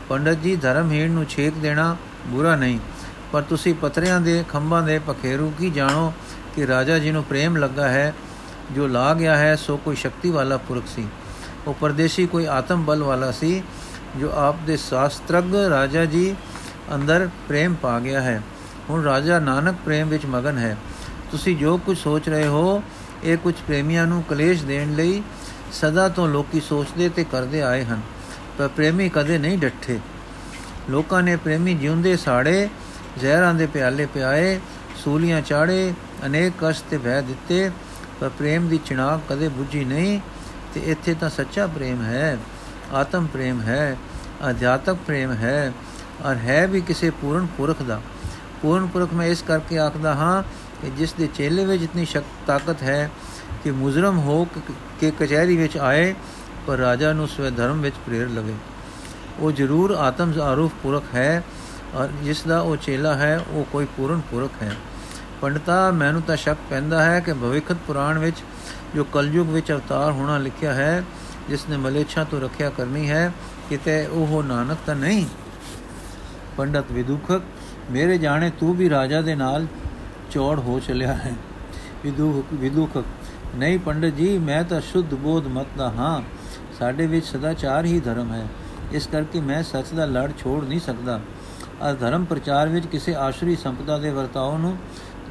[0.09, 1.97] ਪੰਡਤ ਜੀ ਧਰਮਹੀਣ ਨੂੰ ਛੇਕ ਦੇਣਾ
[2.27, 2.79] ਬੁਰਾ ਨਹੀਂ।
[3.31, 6.13] ਪਰ ਤੁਸੀਂ ਪਤਰਿਆਂ ਦੇ ਖੰਭਾਂ ਦੇ ਪਖੇਰੂ ਕੀ ਜਾਣੋ
[6.55, 8.13] ਕਿ ਰਾਜਾ ਜੀ ਨੂੰ ਪ੍ਰੇਮ ਲੱਗਾ ਹੈ।
[8.71, 11.07] ਜੋ ਲਾ ਗਿਆ ਹੈ, ਸੋ ਕੋਈ ਸ਼ਕਤੀ ਵਾਲਾ ਪੁਰਖ ਸੀ।
[11.67, 13.63] ਉਹ ਪਰਦੇਸੀ ਕੋਈ ਆਤਮ ਬਲ ਵਾਲਾ ਸੀ,
[14.17, 16.35] ਜੋ ਆਪ ਦੇ ਸ਼ਾਸਤਰਗ ਰਾਜਾ ਜੀ
[16.95, 18.41] ਅੰਦਰ ਪ੍ਰੇਮ ਪਾ ਗਿਆ ਹੈ।
[18.89, 20.77] ਹੁਣ ਰਾਜਾ ਨਾਨਕ ਪ੍ਰੇਮ ਵਿੱਚ ਮਗਨ ਹੈ।
[21.31, 22.83] ਤੁਸੀਂ ਜੋ ਕੁਝ ਸੋਚ ਰਹੇ ਹੋ,
[23.23, 25.23] ਇਹ ਕੁਝ ਪ੍ਰੇਮੀਆਂ ਨੂੰ ਕਲੇਸ਼ ਦੇਣ ਲਈ
[25.71, 28.01] ਸਦਾ ਤੋਂ ਲੋਕੀ ਸੋਚਦੇ ਤੇ ਕਰਦੇ ਆਏ ਹਨ।
[28.57, 29.99] ਪਰ ਪ੍ਰੇਮੀ ਕਦੇ ਨਹੀਂ ਡੱਠੇ।
[30.89, 32.69] ਲੋਕਾਂ ਨੇ ਪ੍ਰੇਮੀ ਜਿਉਂਦੇ ਸਾੜੇ,
[33.17, 34.59] ਜ਼ਹਿਰਾਂ ਦੇ ਪਿਆਲੇ ਪਿਆਏ,
[34.95, 35.93] ਸੂਲੀਆਂ ਚਾੜੇ,
[36.25, 37.71] ਅਨੇਕ ਕਸ਼ਟ ਤੇ ਭੈ ਦਿੱਤੇ,
[38.19, 40.19] ਪਰ ਪ੍ਰੇਮ ਦੀ ਚਿਨਾਕ ਕਦੇ ਬੁੱਝੀ ਨਹੀਂ।
[40.73, 42.37] ਤੇ ਇੱਥੇ ਤਾਂ ਸੱਚਾ ਪ੍ਰੇਮ ਹੈ,
[42.93, 43.97] ਆਤਮ ਪ੍ਰੇਮ ਹੈ,
[44.49, 45.73] ਅਧਿਆਤਕ ਪ੍ਰੇਮ ਹੈ।
[46.25, 47.99] ਔਰ ਹੈ ਵੀ ਕਿਸੇ ਪੂਰਨ ਪੁਰਖ ਦਾ।
[48.61, 50.41] ਪੂਰਨ ਪੁਰਖ ਮੈਂ ਇਸ ਕਰਕੇ ਆਖਦਾ ਹਾਂ
[50.81, 53.09] ਕਿ ਜਿਸ ਦੇ ਚੇਲੇ ਵਿੱਚ ਇਤਨੀ ਸ਼ਕਤ ਤਾਕਤ ਹੈ
[53.63, 54.43] ਕਿ ਮੁਜਰਮ ਹੋ
[54.99, 56.13] ਕੇ ਕਚਹਿਰੀ ਵਿੱਚ ਆਏ,
[56.67, 58.53] ਪਰ ਰਾਜਾ ਨੂੰ ਸਵੈ ਧਰਮ ਵਿੱਚ ਪ੍ਰੇਰ ਲਵੇ।
[59.39, 61.43] ਉਹ ਜ਼ਰੂਰ ਆਤਮ ਆਰੂਫ ਪੁਰਖ ਹੈ
[61.95, 64.75] ਔਰ ਜਿਸ ਦਾ ਉਹ ਚੇਲਾ ਹੈ, ਉਹ ਕੋਈ ਪੂਰਨ ਪੁਰਖ ਹੈ।
[65.41, 68.37] ਪੰਡਤਾ, ਮੈਨੂੰ ਤਾਂ ਸ਼ੱਕ ਪੈਂਦਾ ਹੈ ਕਿ ਭਵਿੱਖਤ ਪੁਰਾਣ ਵਿੱਚ
[68.95, 71.03] ਜੋ ਕਲਯੁਗ ਵਿੱਚ ਅਵਤਾਰ ਹੋਣਾ ਲਿਖਿਆ ਹੈ,
[71.49, 73.31] ਜਿਸ ਨੇ ਮਲੇਛਾ ਤੋਂ ਰੱਖਿਆ ਕਰਨੀ ਹੈ,
[73.69, 75.25] ਕਿਤੇ ਉਹ ਨਾਨਕ ਤਾਂ ਨਹੀਂ?
[76.59, 77.41] ਪੰਡਤ ਵਿਦੁਖਕ
[77.91, 79.67] ਮੇਰੇ ਜਾਣੇ ਤੂੰ ਵੀ ਰਾਜਾ ਦੇ ਨਾਲ
[80.31, 81.33] ਚੌੜ ਹੋ ਚਲਿਆ ਹੈ।
[82.03, 83.03] ਵਿਦੁਖ ਵਿਦੁਖਕ
[83.55, 86.21] ਨਹੀਂ ਪੰਡਤ ਜੀ, ਮੈਂ ਤਾਂ ਸ਼ੁੱਧ ਬੋਧ ਮਤ ਦਾ ਹਾਂ।
[86.79, 88.47] ਸਾਡੇ ਵਿੱਚ ਸਦਾਚਾਰ ਹੀ ਧਰਮ ਹੈ।
[88.91, 91.21] ਇਸ ਕਰਕੇ ਮੈਂ ਸੱਚ ਦਾ ਲੜ ਛੋੜ ਨਹੀਂ ਸਕਦਾ।
[91.89, 94.77] ਅਰ ਧਰਮ ਪ੍ਰਚਾਰ ਵਿੱਚ ਕਿਸੇ ਆਸ਼ਰੀ ਸੰਪਦਾ ਦੇ ਵਰਤਾਓ ਨੂੰ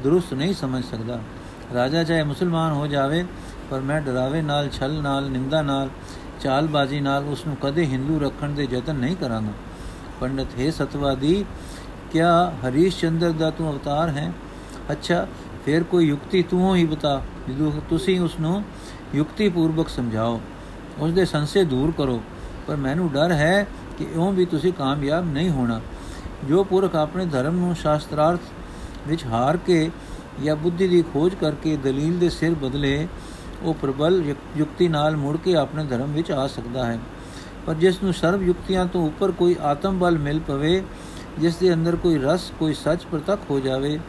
[0.03, 1.19] ਦਰੁਸਤ ਨਹੀਂ ਸਮਝ ਸਕਦਾ।
[1.73, 3.25] ਰਾਜਾ ਚਾਹੇ ਮੁਸਲਮਾਨ ਹੋ ਜਾਵੇ,
[3.69, 5.89] ਪਰ ਮੈਂ ਡਰਾਵੇ ਨਾਲ, ਛਲ ਨਾਲ, ਨਿੰਦਾ ਨਾਲ,
[6.41, 9.51] ਚਾਲਬਾਜ਼ੀ ਨਾਲ ਉਸ ਨੂੰ ਕਦੇ ਹਿੰਦੂ ਰੱਖਣ ਦੇ ਯਤਨ ਨਹੀਂ ਕਰਾਂਗਾ।
[10.19, 11.43] ਪੰਡਤ ਹੈ ਸਤਵਾਦੀ
[12.11, 12.31] ਕਿਆ
[12.63, 14.31] ਹਰੀਸ਼ ਚੰਦਰ ਦਾ ਤੂੰ ਅਵਤਾਰ ਹੈ
[14.91, 15.25] ਅੱਛਾ
[15.65, 17.21] ਫਿਰ ਕੋਈ ਯੁਕਤੀ ਤੂੰ ਹੀ ਬਤਾ
[17.89, 18.63] ਤੁਸੀਂ ਉਸ ਨੂੰ
[19.15, 20.39] ਯੁਕਤੀ ਪੂਰਵਕ ਸਮਝਾਓ
[20.99, 22.19] ਉਸ ਦੇ ਸੰਸੇ ਦੂਰ ਕਰੋ
[22.67, 23.65] ਪਰ ਮੈਨੂੰ ਡਰ ਹੈ
[23.97, 25.79] ਕਿ ਇਉਂ ਵੀ ਤੁਸੀਂ ਕਾਮਯਾਬ ਨਹੀਂ ਹੋਣਾ
[26.49, 29.89] ਜੋ ਪੁਰਖ ਆਪਣੇ ਧਰਮ ਨੂੰ ਸ਼ਾਸਤਰਾਰਥ ਵਿੱਚ ਹਾਰ ਕੇ
[30.43, 33.07] ਜਾਂ ਬੁੱਧੀ ਦੀ ਖੋਜ ਕਰਕੇ ਦਲੀਲ ਦੇ ਸਿਰ ਬਦਲੇ
[33.63, 34.21] ਉਹ ਪ੍ਰਬਲ
[34.57, 36.99] ਯੁਕਤੀ ਨਾਲ ਮੁੜ ਕੇ ਆਪਣੇ ਧਰਮ ਵਿੱਚ ਆ ਸਕਦਾ ਹੈ
[37.69, 40.83] ਪਰ ਜਿਸ ਨੂੰ ਸਰਬ ਯੁਕਤੀਆਂ ਤੋਂ ਉੱਪਰ ਕੋਈ ਆਤਮ ਬਲ ਮਿਲ ਪਵੇ,
[41.39, 43.99] ਜਿਸ ਦੇ ਅੰਦਰ ਕੋਈ ਰਸ, ਕੋਈ ਸੱਚ ਪ੍ਰਤੱਖ ਹੋ ਜਾਵੇ,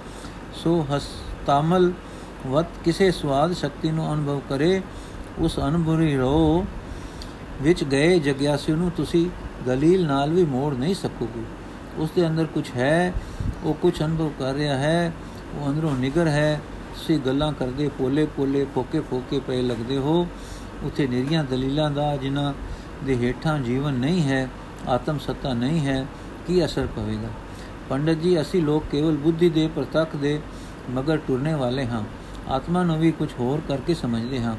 [0.54, 1.08] ਸੋ ਹਸ
[1.46, 1.92] ਤਾਮਲ
[2.46, 4.82] ਵਤ ਕਿਸੇ ਸਵਾਦ ਸ਼ਕਤੀ ਨੂੰ ਅਨੁਭਵ ਕਰੇ,
[5.38, 6.64] ਉਸ ਅਨੁਭਵੀ ਰੋ
[7.62, 9.28] ਵਿੱਚ ਗਏ ਜਗਿਆਸੂ ਨੂੰ ਤੁਸੀਂ
[9.66, 11.44] ਦਲੀਲ ਨਾਲ ਵੀ ਮੋੜ ਨਹੀਂ ਸਕੋਗੇ।
[11.98, 13.12] ਉਸ ਦੇ ਅੰਦਰ ਕੁਝ ਹੈ,
[13.64, 15.12] ਉਹ ਕੁਝ ਅਨੁਭਵ ਕਰ ਰਿਹਾ ਹੈ,
[15.54, 16.60] ਉਹ ਅੰਦਰੋਂ ਨਿਗਰ ਹੈ,
[16.94, 20.26] ਤੁਸੀਂ ਗੱਲਾਂ ਕਰਦੇ ਪੋਲੇ ਪੋਲੇ ਫੋਕੇ ਫੋਕੇ ਪਏ ਲੱਗਦੇ ਹੋ,
[20.84, 22.52] ਉਥੇ ਨਿਰੀਆਂ ਦਲੀਲਾਂ ਦਾ, ਜਿਨ੍ਹਾਂ
[23.04, 24.49] ਦੇ ਹੇਠਾਂ ਜੀਵਨ ਨਹੀਂ ਹੈ,
[24.88, 26.07] ਆਤਮ ਸੱਤਾ ਨਹੀਂ ਹੈ,
[26.47, 27.28] ਕੀ ਅਸਰ ਪਵੇਗਾ?
[27.88, 30.40] ਪੰਡਤ ਜੀ, ਅਸੀਂ ਲੋਕ ਕੇਵਲ ਬੁੱਧੀ ਦੇ ਪ੍ਰਤੱਖ ਦੇ
[30.90, 32.02] ਮਗਰ ਟੁਰਨੇ ਵਾਲੇ ਹਾਂ।
[32.49, 34.57] ਆਤਮਾ ਨੂੰ ਵੀ ਕੁਝ ਹੋਰ ਕਰਕੇ ਸਮਝਦੇ ਹਾਂ।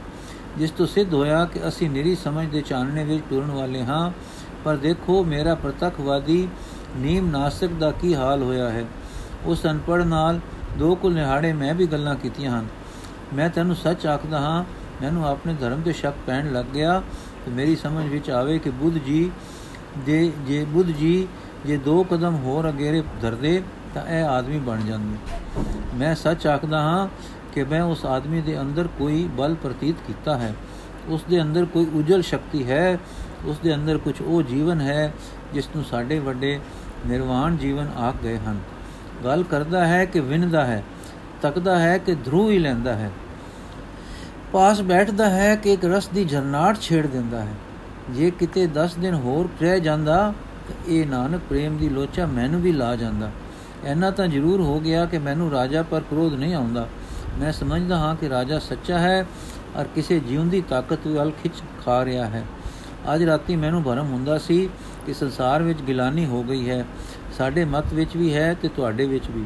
[0.57, 4.11] ਜਿਸ ਤੋਂ ਸਿੱਧ ਹੋਇਆ ਕਿ ਅਸੀਂ ਨਿਰੀ ਸਮਝ ਦੇ ਚਾਨਣੇ ਵਿੱਚ ਟੁਰਨ ਵਾਲੇ ਹਾਂ,
[4.63, 6.47] ਪਰ ਦੇਖੋ ਮੇਰਾ ਪ੍ਰਤੱਖਵਾਦੀ
[6.97, 8.85] ਨੀਮ ਨਾਸਕ ਦਾ ਕੀ ਹਾਲ ਹੋਇਆ ਹੈ।
[9.45, 10.39] ਉਸ ਅਨਪੜ ਨਾਲ
[10.77, 12.67] ਦੋ ਕੁ ਨਿਹਾੜੇ ਮੈਂ ਵੀ ਗੱਲਾਂ ਕੀਤੀਆਂ ਹਨ।
[13.33, 14.63] ਮੈਂ ਤੈਨੂੰ ਸੱਚ ਆਖਦਾ ਹਾਂ,
[15.01, 18.97] ਮੈਨੂੰ ਆਪਣੇ ਧਰਮ ਤੇ ਸ਼ੱਕ ਪੈਣ ਲੱਗ ਗਿਆ ਤੇ ਮੇਰੀ ਸਮਝ ਵਿੱਚ ਆਵੇ ਕਿ ਬੁੱਧ
[18.97, 19.31] ਜੀ
[20.05, 21.27] ਜੇ ਜੇ ਬੁੱਧ ਜੀ
[21.65, 25.15] ਜੇ ਦੋ ਕਦਮ ਹੋਰ ਅਗੇਰੇ ਧਰਦੇ ਤਾਂ ਇਹ ਆਦਮੀ ਬਣ ਜਾਂਦੇ।
[25.95, 27.07] ਮੈਂ ਸੱਚ ਆਖਦਾ ਹਾਂ
[27.53, 30.55] ਕਿ ਮੈਂ ਉਸ ਆਦਮੀ ਦੇ ਅੰਦਰ ਕੋਈ ਬਲ ਪ੍ਰਤੀਤ ਕੀਤਾ ਹੈ।
[31.07, 32.99] ਉਸ ਦੇ ਅੰਦਰ ਕੋਈ ਉਜਲ ਸ਼ਕਤੀ ਹੈ।
[33.45, 35.13] ਉਸ ਦੇ ਅੰਦਰ ਕੁਝ ਉਹ ਜੀਵਨ ਹੈ
[35.53, 36.59] ਜਿਸ ਨੂੰ ਸਾਡੇ ਵੱਡੇ
[37.07, 38.59] ਨਿਰਵਾਣ ਜੀਵਨ ਆਖ ਗਏ ਹਨ।
[39.23, 40.83] ਗੱਲ ਕਰਦਾ ਹੈ ਕਿ ਵਿੰਦਾ ਹੈ,
[41.41, 43.11] ਤੱਕਦਾ ਹੈ ਕਿ ਧਰੂ ਹੀ ਲੈਂਦਾ ਹੈ।
[44.51, 47.53] ਪਾਸ ਬੈਠਦਾ ਹੈ ਕਿ ਇੱਕ ਰਸ ਦੀ ਝਰਨਾਟ ਛੇੜ ਦਿੰਦਾ ਹੈ।
[48.09, 50.33] ਜੇ ਕਿਤੇ 10 ਦਿਨ ਹੋਰ ਰਹਿ ਜਾਂਦਾ,
[50.67, 53.31] ਤਾਂ ਇਹ ਨਾਨਕ ਪ੍ਰੇਮ ਦੀ ਲੋਚਾ ਮੈਨੂੰ ਵੀ ਲਾ ਜਾਂਦਾ।
[53.85, 56.87] ਐਨਾ ਤਾਂ ਜ਼ਰੂਰ ਹੋ ਗਿਆ ਕਿ ਮੈਨੂੰ ਰਾਜਾ ਪਰ ਕ੍ਰੋਧ ਨਹੀਂ ਆਉਂਦਾ।
[57.39, 59.25] ਮੈਂ ਸਮਝਦਾ ਹਾਂ ਕਿ ਰਾਜਾ ਸੱਚਾ ਹੈ
[59.75, 61.53] ਔਰ ਕਿਸੇ ਜਿਉਂਦੀ ਤਾਕਤ ਵੱਲ ਖਿੱਚ
[61.85, 62.43] ਖਾ ਰਿਹਾ ਹੈ।
[63.15, 64.69] ਅੱਜ ਰਾਤੀ ਮੈਨੂੰ ਭਰਮ ਹੁੰਦਾ ਸੀ
[65.05, 66.85] ਕਿ ਸੰਸਾਰ ਵਿੱਚ ਗਿਲਾਨੀ ਹੋ ਗਈ ਹੈ।
[67.37, 69.45] ਸਾਡੇ ਮਤ ਵਿੱਚ ਵੀ ਹੈ ਤੇ ਤੁਹਾਡੇ ਵਿੱਚ ਵੀ।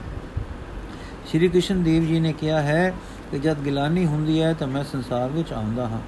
[1.27, 2.93] ਸ਼੍ਰੀ ਕ੍ਰਿਸ਼ਨ ਦੇਵ ਜੀ ਨੇ ਕਿਹਾ ਹੈ
[3.35, 5.99] ਕਿ ਜਦ ਗਿਲਾਨੀ ਹੁੰਦੀ ਹੈ ਤਾਂ ਮੈਂ ਸੰਸਾਰ ਵਿੱਚ ਆਉਂਦਾ ਹਾਂ।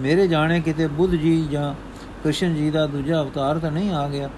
[0.00, 1.74] ਮੇਰੇ ਜਾਣੇ ਕਿਤੇ ਬੁੱਧ ਜੀ ਜਾਂ
[2.24, 4.30] ਕ੍ਰਿਸ਼ਨ ਜੀ ਦਾ ਦੂਜਾ ਅਵਤਾਰ ਤਾਂ ਨਹੀਂ ਆ ਗਿਆ।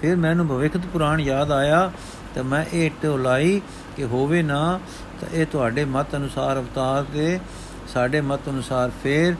[0.00, 1.92] ਫਿਰ ਮੈਨੂੰ ਭਵਿੱਖਤ ਪੁਰਾਣ ਯਾਦ ਆਇਆ
[2.34, 3.60] ਤਾਂ ਮੈਂ ਇਹ ਟੋਲਾਈ
[3.96, 4.80] ਕਿ ਹੋਵੇ ਨਾ
[5.20, 7.40] ਤਾਂ ਇਹ ਤੁਹਾਡੇ ਮਤ ਅਨੁਸਾਰ ਅਵਤਾਰ ਤੇ
[7.88, 9.34] ਸਾਡੇ ਮਤ ਅਨੁਸਾਰ ਫੇਰ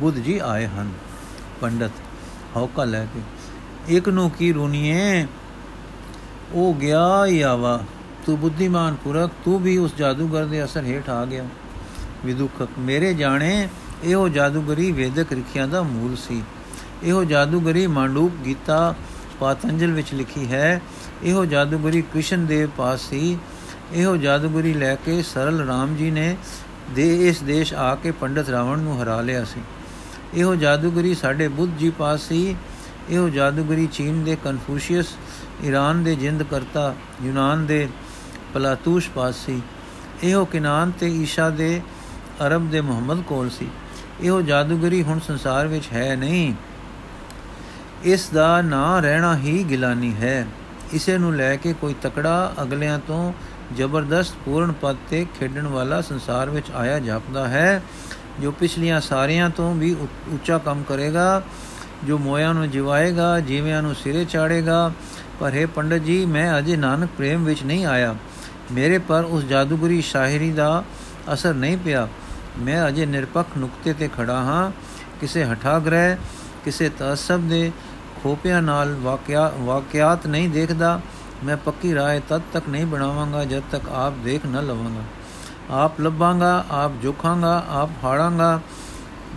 [0.00, 0.92] ਬੁੱਧ ਜੀ ਆਏ ਹਨ।
[1.60, 1.90] ਪੰਡਤ
[2.56, 3.20] ਹੌਕਾ ਲੈ ਕੇ।
[3.88, 5.26] ਇੱਕ ਨੂੰ ਕੀ ਰੋਣੀਏ
[6.52, 7.80] ਉਹ ਗਿਆ ਹੀ ਆਵਾ।
[8.26, 11.44] ਤੂੰ ਬੁੱਧੀਮਾਨ ਪੁਰਖ, ਤੂੰ ਵੀ ਉਸ ਜਾਦੂਗਰ ਦੇ ਅਸਰ ਹੇਠ ਆ ਗਿਆ।
[12.24, 13.68] ਵਿਦੁਖਕ ਮੇਰੇ ਜਾਣੇ,
[14.04, 16.42] ਇਹੋ ਜਾਦੂਗਰੀ ਵੇਦਕ ਰਿਖਿਆ ਦਾ ਮੂਲ ਸੀ।
[17.02, 18.94] ਇਹੋ ਜਾਦੂਗਰੀ ਮਾਂਡੂਕ ਗੀਤਾ
[19.40, 20.82] ਪਾਤੰਜਲ ਵਿੱਚ ਲਿਖੀ ਹੈ।
[21.22, 23.38] ਇਹੋ ਜਾਦੂਗਰੀ ਕ੍ਰਿਸ਼ਨ ਦੇਵ ਪਾਸ ਸੀ।
[23.92, 26.36] ਇਹੋ ਜਾਦੂਗਰੀ ਲੈ ਕੇ ਸਰਲ ਰਾਮ ਜੀ ਨੇ
[26.90, 29.60] ਦੇ ਇਸ ਦੇਸ਼ ਆ ਕੇ ਪੰਡਤ ਰਾਵਣ ਨੂੰ ਹਰਾ ਲਿਆ ਸੀ।
[30.34, 32.56] ਇਹੋ ਜਾਦੂਗਰੀ ਸਾਡੇ ਬੁੱਧ ਜੀ ਪਾਸ ਸੀ।
[33.10, 35.06] ਇਹੋ ਜਾਦੂਗਰੀ ਚੀਨ ਦੇ ਕਨਫੂਸ਼ੀਅਸ,
[35.64, 37.88] ਈਰਾਨ ਦੇ ਜਿੰਦ ਕਰਤਾ, ਯੂਨਾਨ ਦੇ
[38.54, 39.62] ਪਲਾਤੂਸ਼ ਪਾਸ ਸੀ।
[40.22, 41.80] ਇਹੋ ਕਿਨਾਨ ਤੇ ਈਸ਼ਾ ਦੇ
[42.46, 43.68] ਅਰਬ ਦੇ ਮੁਹੰਮਦ ਕੋਲ ਸੀ।
[44.20, 46.54] ਇਹੋ ਜਾਦੂਗਰੀ ਹੁਣ ਸੰਸਾਰ ਵਿੱਚ ਹੈ ਨਹੀਂ।
[48.04, 50.46] ਇਸ ਦਾ ਨਾਂ ਰਹਿਣਾ ਹੀ ਗਿਲਾਨੀ ਹੈ।
[50.92, 53.32] ਇਸੇ ਨੂੰ ਲੈ ਕੇ ਕੋਈ ਤਕੜਾ ਅਗਲਿਆਂ ਤੋਂ
[53.76, 57.82] ਜ਼ਬਰਦਸਤ ਪੂਰਨ ਪਦ ਤੇ ਖੇਡਣ ਵਾਲਾ ਸੰਸਾਰ ਵਿੱਚ ਆਇਆ ਜਾਪਦਾ ਹੈ,
[58.40, 59.96] ਜੋ ਪਿਛਲੀਆਂ ਸਾਰਿਆਂ ਤੋਂ ਵੀ
[60.28, 61.42] ਉੱਚਾ ਕੰਮ ਕਰੇਗਾ,
[62.04, 64.92] ਜੋ ਮੋਇਆਂ ਨੂੰ ਜਿਵਾਏਗਾ, ਜੀਵਿਆਂ ਨੂੰ ਸਿਰੇ ਚਾੜੇਗਾ।
[65.40, 68.16] ਪਰ ਹੈ ਪੰਡਤ ਜੀ, ਮੈਂ ਅਜੇ ਨਾਨਕ ਪ੍ਰੇਮ ਵਿੱਚ ਨਹੀਂ ਆਇਆ।
[68.72, 70.84] ਮੇਰੇ ਪਰ ਉਸ ਜਾਦੂਗਰੀ ਸ਼ਾਇਰੀ ਦਾ
[71.32, 72.08] ਅਸਰ ਨਹੀਂ ਪਿਆ।
[72.60, 74.70] ਮੈਂ ਅਜੇ ਨਿਰਪੱਖ ਨੁਕਤੇ ਤੇ ਖੜਾ ਹਾਂ।
[75.20, 76.16] ਕਿਸੇ ਹਠਾਗ੍ਰਹਿ,
[76.64, 77.72] ਕਿਸੇ ਤਸਬ ਦੇ
[78.22, 81.00] ਖੋਪਿਆਂ ਨਾਲ ਵਾਕਿਆ ਵਾਕਿਆਤ ਨਹੀਂ ਦੇਖਦਾ।
[81.44, 85.02] ਮੈਂ ਪੱਕੀ ਰਾਏ ਤਦ ਤੱਕ ਨਹੀਂ ਬਣਾਵਾਂਗਾ ਜਦ ਤੱਕ ਆਪ ਦੇਖ ਨਾ ਲਵਾਂਗਾ।
[85.70, 88.60] ਆਪ ਲੱਭਾਂਗਾ, ਆਪ ਝੁਕਾਂਗਾ ਆਪ ਹਾੜਾਂਗਾ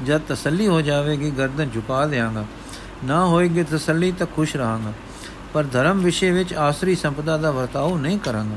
[0.06, 2.46] ਜਦ ਤਸੱਲੀ ਹੋ ਜਾਵੇਗੀ, ਗਰਦਨ ਝੁਕਾ ਦੇਵਾਂਗਾ
[3.04, 4.94] ਨਾ ਹੋਏਗੀ ਤਸੱਲੀ ਤਾਂ ਖੁਸ਼ ਰਹਾਂਗਾ।
[5.54, 8.56] ਪਰ ਧਰਮ ਵਿਸ਼ੇ ਵਿੱਚ ਆਸਰੀ ਸੰਪਦਾ ਦਾ ਵਰਤਾਓ ਨਹੀਂ ਕਰਾਂਗਾ।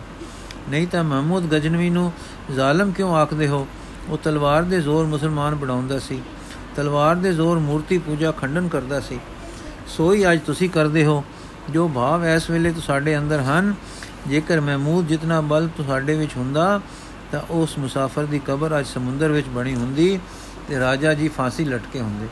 [0.68, 2.12] ਨਹੀਂ ਤਾਂ ਮਹਿਮੂਦ ਗਜਨਵੀ ਨੂੰ
[2.54, 3.66] ਜ਼ਾਲਮ ਕਿਉਂ ਆਖਦੇ ਹੋ?
[4.08, 6.22] ਉਹ ਤਲਵਾਰ ਦੇ ਜ਼ੋਰ ਮੁਸਲਮਾਨ ਬਣਾਉਂਦਾ ਸੀ।
[6.76, 9.20] ਤਲਵਾਰ ਦੇ ਜ਼ੋਰ ਮੂਰਤੀ ਪੂਜਾ ਖੰਡਨ ਕਰਦਾ ਸੀ।
[9.86, 11.24] ਸੋਈ ਅੱਜ ਤੁਸੀਂ ਕਰਦੇ ਹੋ।
[11.70, 13.74] ਜੋ ਭਾਵ ਇਸ ਵੇਲੇ ਤੁਹਾਡੇ ਅੰਦਰ ਹਨ,
[14.26, 16.80] ਜੇਕਰ ਮਹਿਮੂਦ ਜਿਤਨਾ ਬਲ ਤੁਹਾਡੇ ਵਿੱਚ ਹੁੰਦਾ,
[17.32, 20.20] ਤਾਂ ਉਸ ਮੁਸਾਫਰ ਦੀ ਕਬਰ ਅੱਜ ਸਮੁੰਦਰ ਵਿੱਚ ਬਣੀ ਹੁੰਦੀ
[20.68, 22.26] ਤੇ ਰਾਜਾ ਜੀ ਫਾਂਸੀ ਲਟਕੇ ਹੁੰਦੇ।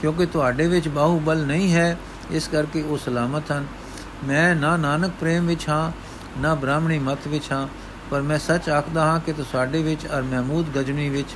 [0.00, 1.98] ਕਿਉਂਕਿ ਤੁਹਾਡੇ ਵਿੱਚ ਬਾਹੂਬਲ ਨਹੀਂ ਹੈ,
[2.30, 3.66] ਇਸ ਕਰਕੇ ਉਹ ਸਲਾਮਤ ਹਨ।
[4.24, 5.92] ਮੈਂ ਨਾ ਨਾਨਕ ਪ੍ਰੇਮ ਵਿੱਚ ਹਾਂ,
[6.40, 7.68] ਨਾ ਬ੍ਰਾਹਮਣੀ ਮਤ ਵਿੱਚ ਹਾਂ।
[8.12, 11.28] ਪਰ ਮੈਂ ਸੱਚ ਆਖਦਾ ਹਾਂ ਕਿ ਤੁਹਾਡੇ ਵਿੱਚ ਅਰ ਮਹਿਮੂਦ ਗਜਨੀ ਵਿੱਚ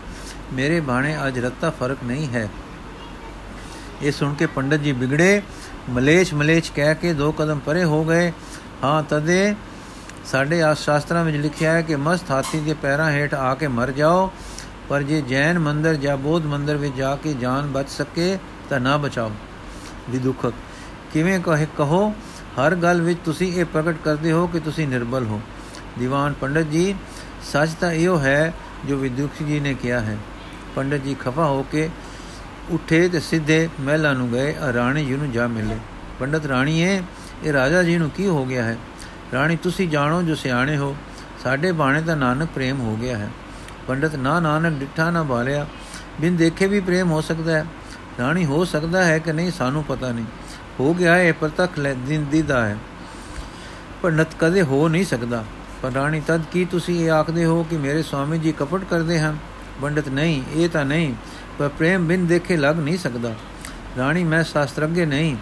[0.52, 2.48] ਮੇਰੇ ਬਾਣੇ ਅੱਜ ਰੱਤਾ ਫ਼ਰਕ ਨਹੀਂ ਹੈ।
[4.02, 5.42] ਇਹ ਸੁਣ ਕੇ ਪੰਡਤ ਜੀ ਵਿਗੜੇ
[5.90, 8.30] ਮਲੇਸ਼ ਮਲੇਸ਼ ਕਹਿ ਕੇ ਦੋ ਕਦਮ ਪਰੇ ਹੋ ਗਏ।
[8.84, 9.54] ਹਾਂ, ਤਦੇ
[10.26, 13.90] ਸਾਡੇ ਆਸ ਸ਼ਾਸਤਰਾਂ ਵਿੱਚ ਲਿਖਿਆ ਹੈ ਕਿ ਮਸਤ ਹਾਥੀ ਦੇ ਪੈਰਾਂ ਹੇਠ ਆ ਕੇ ਮਰ
[13.90, 14.30] ਜਾਓ,
[14.88, 18.38] ਪਰ ਜੇ ਜੈਨ ਮੰਦਰ ਜਾਂ ਬੋਧ ਮੰਦਰ ਵਿੱਚ ਜਾ ਕੇ ਜਾਨ ਬਚ ਸਕੇ
[18.70, 19.30] ਤਾਂ ਨਾ ਬਚਾਓ।
[20.10, 20.52] ਵਿਦੁਖਕ,
[21.12, 22.08] ਕਿਵੇਂ ਕਹੇ ਕਹੋ,
[22.58, 25.40] ਹਰ ਗੱਲ ਵਿੱਚ ਤੁਸੀਂ ਇਹ ਪ੍ਰਗਟ ਕਰਦੇ ਹੋ ਕਿ ਤੁਸੀਂ ਨਿਰਬਲ ਹੋ।
[25.98, 26.94] ਦੀਵਾਨ ਪੰਡਤ ਜੀ,
[27.52, 28.54] ਸੱਚ ਤਾਂ ਇਹੋ ਹੈ
[28.84, 30.16] ਜੋ ਵਿਦੁਖ ਜੀ ਨੇ ਕਿਹਾ ਹੈ।
[30.76, 31.90] ਪੰਡਤ ਜੀ ਖਫਾ ਹੋ ਕੇ
[32.70, 35.76] ਉੱਠੇ ਤੇ ਸਿੱਧੇ ਮਹਿਲਾ ਨੂੰ ਗਏ ਰਾਣੀ ਜੀ ਨੂੰ ਜਾ ਮਿਲੇ।
[36.18, 37.02] ਪੰਡਤ ਰਾਣੀਏ,
[37.44, 38.76] ਇਹ ਰਾਜਾ ਜੀ ਨੂੰ ਕੀ ਹੋ ਗਿਆ ਹੈ?
[39.32, 40.96] ਰਾਣੀ, ਤੁਸੀਂ ਜਾਣੋ ਜੋ ਸਿਆਣੇ ਹੋ,
[41.42, 43.30] ਸਾਡੇ ਬਾਣੇ ਦਾ ਨਾਨਕ ਪ੍ਰੇਮ ਹੋ ਗਿਆ ਹੈ।
[43.86, 45.66] ਪੰਡਤ, ਨਾ ਨਾਨਕ ਡਿੱਠਾ ਨਾ ਬਾਲਿਆ,
[46.20, 47.66] ਬਿਨ ਦੇਖੇ ਵੀ ਪ੍ਰੇਮ ਹੋ ਸਕਦਾ ਹੈ?
[48.20, 50.24] ਰਾਣੀ, ਹੋ ਸਕਦਾ ਹੈ ਕਿ ਨਹੀਂ ਸਾਨੂੰ ਪਤਾ ਨਹੀਂ।
[50.80, 52.76] ਹੋ ਗਿਆ ਹੈ ਪ੍ਰਤੱਖ ਲੈ ਦਿਨ ਦੀਦਾ ਹੈ।
[54.02, 55.44] ਪੰਡਤ ਕਦੇ ਹੋ ਨਹੀਂ ਸਕਦਾ।
[55.82, 59.38] ਪਰ ਰਾਣੀ ਤਦ ਕੀ ਤੁਸੀਂ ਇਹ ਆਖਦੇ ਹੋ ਕਿ ਮੇਰੇ ਸਵਾਮੀ ਜੀ ਕਪਟ ਕਰਦੇ ਹਨ?
[59.82, 61.14] ਪੰਡਤ, ਨਹੀਂ, ਇਹ ਤਾਂ ਨਹੀਂ,
[61.58, 63.34] ਪਰ ਪ੍ਰੇਮ ਬਿਨ ਦੇਖੇ ਲੱਗ ਨਹੀਂ ਸਕਦਾ।
[63.98, 65.36] ਰਾਣੀ, ਮੈਂ ਸ਼ਾਸਤਰজ্ঞ ਨਹੀਂ,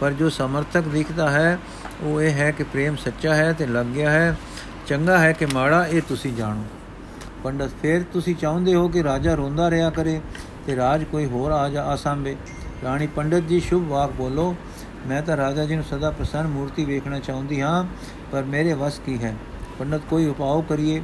[0.00, 1.58] ਪਰ ਜੋ ਸਮਰਥਕ ਦਿਖਦਾ ਹੈ,
[2.00, 4.36] ਉਹ ਇਹ ਹੈ ਕਿ ਪ੍ਰੇਮ ਸੱਚਾ ਹੈ ਤੇ ਲੱਗ ਗਿਆ ਹੈ।
[4.86, 6.64] ਚੰਗਾ ਹੈ ਕਿ ਮਾੜਾ, ਇਹ ਤੁਸੀਂ ਜਾਣੋ।
[7.44, 10.20] ਪੰਡਤ, ਫੇਰ ਤੁਸੀਂ ਚਾਹੁੰਦੇ ਹੋ ਕਿ ਰਾਜਾ ਰੋਂਦਾ ਰਿਹਾ ਕਰੇ
[10.66, 12.36] ਤੇ ਰਾਜ ਕੋਈ ਹੋਰ ਆ ਜਾ ਆਸਾਂਬੇ
[12.84, 14.56] ਰਾਣੀ, ਪੰਡਤ ਜੀ, ਸ਼ੁਭ ਵਾਕ ਬੋਲੋ,
[15.06, 17.84] ਮੈਂ ਤਾਂ ਰਾਜਾ ਜੀ ਨੂੰ ਸਦਾ ਪ੍ਰਸੰਨ ਮੂਰਤੀ ਵੇਖਣਾ ਚਾਹੁੰਦੀ ਹਾਂ,
[18.32, 19.34] ਪਰ ਮੇਰੇ ਵਸ ਕੀ ਹੈ?
[19.80, 21.02] ਪੰਡਤ ਕੋਈ ਉਪਾਅ ਕਰੀਏ,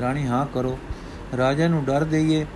[0.00, 0.78] ਰਾਣੀ ਹਾਂ ਕਰੋ।
[1.36, 2.46] ਰਾਜਾ ਨੂੰ ਡਰ ਦੇਈਏ।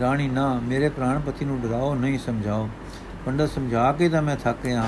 [0.00, 2.68] ਰਾਣੀ ਨਾ, ਮੇਰੇ ਪ੍ਰਾਣਪਤੀ ਨੂੰ ਡਰਾਓ, ਨਹੀਂ ਸਮਝਾਓ।
[3.26, 4.84] ਪੰਡਤ ਸਮਝਾ ਕੇ ਤਾਂ ਮੈਂ ਥੱਕ ਗਿਆ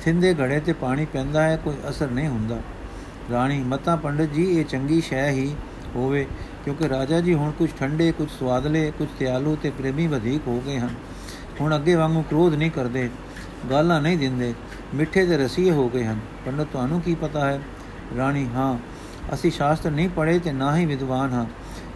[0.00, 2.58] ਥਿੰਦੇ ਘੜੇ ਤੇ ਪਾਣੀ ਪੈਂਦਾ ਹੈ, ਕੋਈ ਅਸਰ ਨਹੀਂ ਹੁੰਦਾ।
[3.30, 5.54] ਰਾਣੀ, ਮਤਾ ਪੰਡਤ ਜੀ, ਇਹ ਚੰਗੀ ਸ਼ੈ ਹੀ
[5.94, 6.26] ਹੋਵੇ,
[6.64, 10.78] ਕਿਉਂਕਿ ਰਾਜਾ ਜੀ ਹੁਣ ਕੁਝ ਠੰਡੇ ਕੁਝ ਸਵਾਦਲੇ ਕੁਝ ਤਿਆਲੂ ਤੇ ਪ੍ਰੇਮੀ ਵਧੇਕ ਹੋ ਗਏ
[10.78, 10.94] ਹਨ।
[11.60, 13.10] ਹੁਣ ਅੱਗੇ ਵਾਂਗੂ ਕ੍ਰੋਧ ਨਹੀਂ ਕਰਦੇ,
[13.70, 14.54] ਗਾਲਾਂ ਨਹੀਂ ਦਿੰਦੇ,
[14.94, 17.60] ਮਿੱਠੇ ਤੇ ਰਸੀਏ ਹੋ ਗਏ ਹਨ। ਪੰਡਤ, ਤੁਹਾਨੂੰ ਕੀ ਪਤਾ ਹੈ?
[18.16, 18.78] ਰਾਣੀ, ਹਾਂ
[19.34, 21.46] ਅਸੀਂ ਸ਼ਾਸਤਰ ਨਹੀਂ ਪੜ੍ਹੇ ਤੇ ਨਾ ਹੀ ਵਿਦਵਾਨ ਹਾਂ।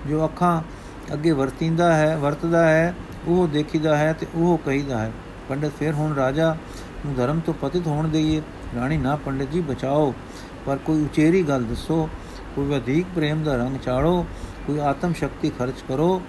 [0.08, 0.62] ਜੋ ਅੱਖਾਂ
[1.12, 2.94] ਅੱਗੇ ਵਰਤਿੰਦਾ ਹੈ, ਵਰਤਦਾ ਹੈ,
[3.26, 5.12] ਉਹ ਦੇਖੀਦਾ ਹੈ ਤੇ ਉਹ ਕਹੀਦਾ ਹੈ,
[5.48, 6.56] ਪੰਡਤ ਫਿਰ ਹੁਣ ਰਾਜਾ
[7.06, 8.42] ਨੂੰ ਧਰਮ ਤੋਂ ਪਤਿਤ ਹੋਣ ਦੇਈਏ,
[8.76, 10.14] ਰਾਣੀ ਨਾ ਪੰਡਤ ਜੀ ਬਚਾਓ,
[10.66, 12.08] ਪਰ ਕੋਈ ਉਚੇਰੀ ਗੱਲ ਦੱਸੋ,
[12.56, 14.26] ਕੋਈ ਵਧੇਕ ਪ੍ਰੇਮ ਦਾ ਰੰਗ ਚਾੜੋ,
[14.66, 16.22] ਕੋਈ ਆਤਮ ਸ਼ਕਤੀ ਖਰਚ ਕਰੋ,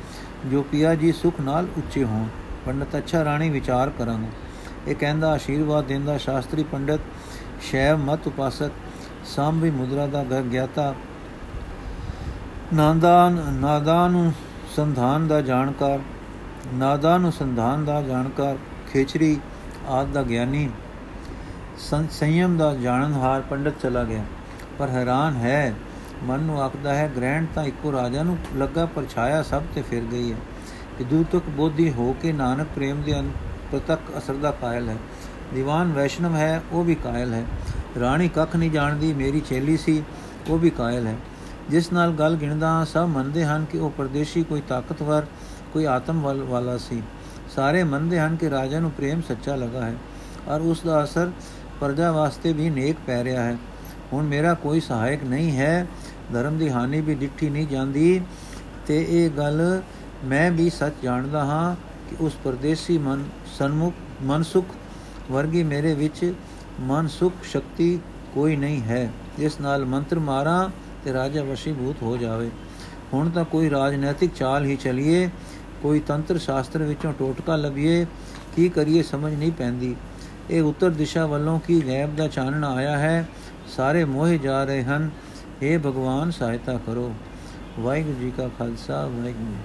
[0.51, 2.27] ਜੋ ਪਿਆ ਜੀ ਸੁਖ ਨਾਲ ਉੱਚੇ ਹੋਣ।
[2.65, 4.27] ਪੰਡਤ ਅੱਛਾ ਰਾਣੀ ਵਿਚਾਰ ਕਰਾਂਗਾ।
[4.87, 6.99] ਇਹ ਕਹਿੰਦਾ, ਆਸ਼ੀਰਵਾਦ ਦਿੰਦਾ ਸ਼ਾਸਤਰੀ ਪੰਡਤ,
[7.61, 8.71] ਸ਼ੈਵ ਮਤ ਉਪਾਸਕ
[9.35, 10.95] ਸਾਂਭੀ ਮੁਦਰਾ ਦਾ ਗਿਆਤਾ।
[12.73, 14.31] ਨਾਦਾਨ ਨਾਦਾਨ
[14.75, 15.99] ਸੰਧਾਨ ਦਾ ਜਾਣਕਾਰ।
[16.73, 18.57] ਨਾਦਾਨ ਸੰਧਾਨ ਦਾ ਜਾਣਕਾਰ,
[18.93, 19.39] ਖੇਚਰੀ
[19.87, 20.69] ਆਦ ਦਾ ਗਿਆਨੀ।
[22.11, 24.23] ਸੰਯਮ ਦਾ ਜਾਣਨਹਾਰ ਪੰਡਤ ਚਲਾ ਗਿਆ।
[24.79, 25.73] ਪਰ ਹੈਰਾਨ ਹੈ,
[26.23, 30.03] ਮਨ ਨੂੰ ਆਖਦਾ ਹੈ, ਗ੍ਰਹਿਣ ਤਾਂ ਇੱਕੋ ਰਾਜਾ ਨੂੰ ਲੱਗਾ, ਪਰ ਛਾਇਆ ਸਭ ਤੇ ਫਿਰ
[30.03, 30.37] ਗਈ ਹੈ।
[30.97, 33.23] ਕਿ ਦੂਤਕ ਬੋਧੀ ਹੋ ਕੇ ਨਾਨਕ ਪ੍ਰੇਮ ਦੇ
[33.71, 34.97] ਪ੍ਰਤੱਖ ਅਸਰ ਦਾ ਕਾਇਲ ਹੈ।
[35.53, 37.45] ਦੀਵਾਨ ਵੈਸ਼ਨਵ ਹੈ, ਉਹ ਵੀ ਕਾਇਲ ਹੈ।
[37.99, 40.01] ਰਾਣੀ ਕੱਖ ਨਹੀਂ ਜਾਣਦੀ, ਮੇਰੀ ਚੇਲੀ ਸੀ,
[40.49, 41.15] ਉਹ ਵੀ ਕਾਇਲ ਹੈ।
[41.69, 45.25] ਜਿਸ ਨਾਲ ਗੱਲ ਗਿਣਦਾ ਸਭ ਮੰਨਦੇ ਹਨ ਕਿ ਉਹ ਪਰਦੇਸ਼ੀ ਕੋਈ ਤਾਕਤਵਰ,
[45.73, 47.01] ਕੋਈ ਆਤਮ ਵਾਲਾ ਸੀ।
[47.55, 49.95] ਸਾਰੇ ਮੰਨਦੇ ਹਨ ਕਿ ਰਾਜਾ ਨੂੰ ਪ੍ਰੇਮ ਸੱਚਾ ਲਗਾ ਹੈ,
[50.47, 51.31] ਔਰ ਉਸ ਦਾ ਅਸਰ
[51.79, 53.57] ਪ੍ਰਜਾ ਵਾਸਤੇ ਵੀ ਨੇਕ ਪੈ ਰਿਹਾ ਹੈ।
[54.13, 55.87] ਹੁਣ ਮੇਰਾ ਕੋਈ ਸਹਾਇਕ ਨਹੀਂ ਹੈ,
[56.33, 58.21] ਧਰਮ ਦੀ ਹਾਨੀ ਵੀ ਡਿੱਠੀ ਨਹੀਂ ਜਾਂਦੀ,
[58.87, 59.81] ਤੇ ਇਹ ਗੱਲ
[60.25, 61.75] ਮੈਂ ਵੀ ਸੱਚ ਜਾਣਦਾ ਹਾਂ
[62.09, 63.23] ਕਿ ਉਸ ਪਰਦੇਸੀ ਮਨ,
[63.57, 64.65] ਸਨਮੁਖ, ਮਨਸੁਖ
[65.31, 66.33] ਵਰਗੀ ਮੇਰੇ ਵਿੱਚ
[66.79, 67.99] ਮਨਸੁਖ ਸ਼ਕਤੀ
[68.33, 70.69] ਕੋਈ ਨਹੀਂ ਹੈ। ਜਿਸ ਨਾਲ ਮੰਤਰ ਮਾਰਾਂ
[71.03, 72.49] ਤੇ ਰਾਜਾ ਵਸ਼ੀਭੂਤ ਹੋ ਜਾਵੇ।
[73.13, 75.29] ਹੁਣ ਤਾਂ ਕੋਈ ਰਾਜਨੈਤਿਕ ਚਾਲ ਹੀ ਚਲੀਏ
[75.81, 78.05] ਕੋਈ ਤੰਤਰ ਸ਼ਾਸਤਰ ਵਿੱਚੋਂ ਟੋਟਕਾ ਲਵੀਏ
[78.55, 79.95] ਕੀ ਕਰੀਏ ਸਮਝ ਨਹੀਂ ਪੈਂਦੀ।
[80.49, 83.27] ਇਹ ਉੱਤਰ ਦਿਸ਼ਾ ਵੱਲੋਂ ਕੀ ਗੈਬ ਦਾ ਚਾਨਣਾ ਆਇਆ ਹੈ?
[83.67, 85.09] ਸਾਰੇ ਮੋਹੇ ਜਾ ਰਹੇ ਹਨ।
[85.61, 87.13] हे ਭਗਵਾਨ ਸਹਾਇਤਾ ਕਰੋ।
[87.79, 89.55] ਵਾਹਿਗੁਰੂ ਜੀ ਕਾ ਖਾਲਸਾ ਵਾਹਿਗੁਰੂ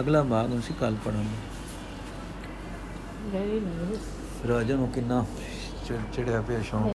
[0.00, 1.38] ਅਗਲਾ ਭਾਗ ਅਸੀਂ ਕੱਲ ਪੜਾਂਗੇ
[4.48, 5.24] ਰਾਜਾ ਨੂੰ ਕਿੰਨਾ
[6.12, 6.86] ਚਿੜਿਆ ਪਿਆ ਸ਼ੌਂਕ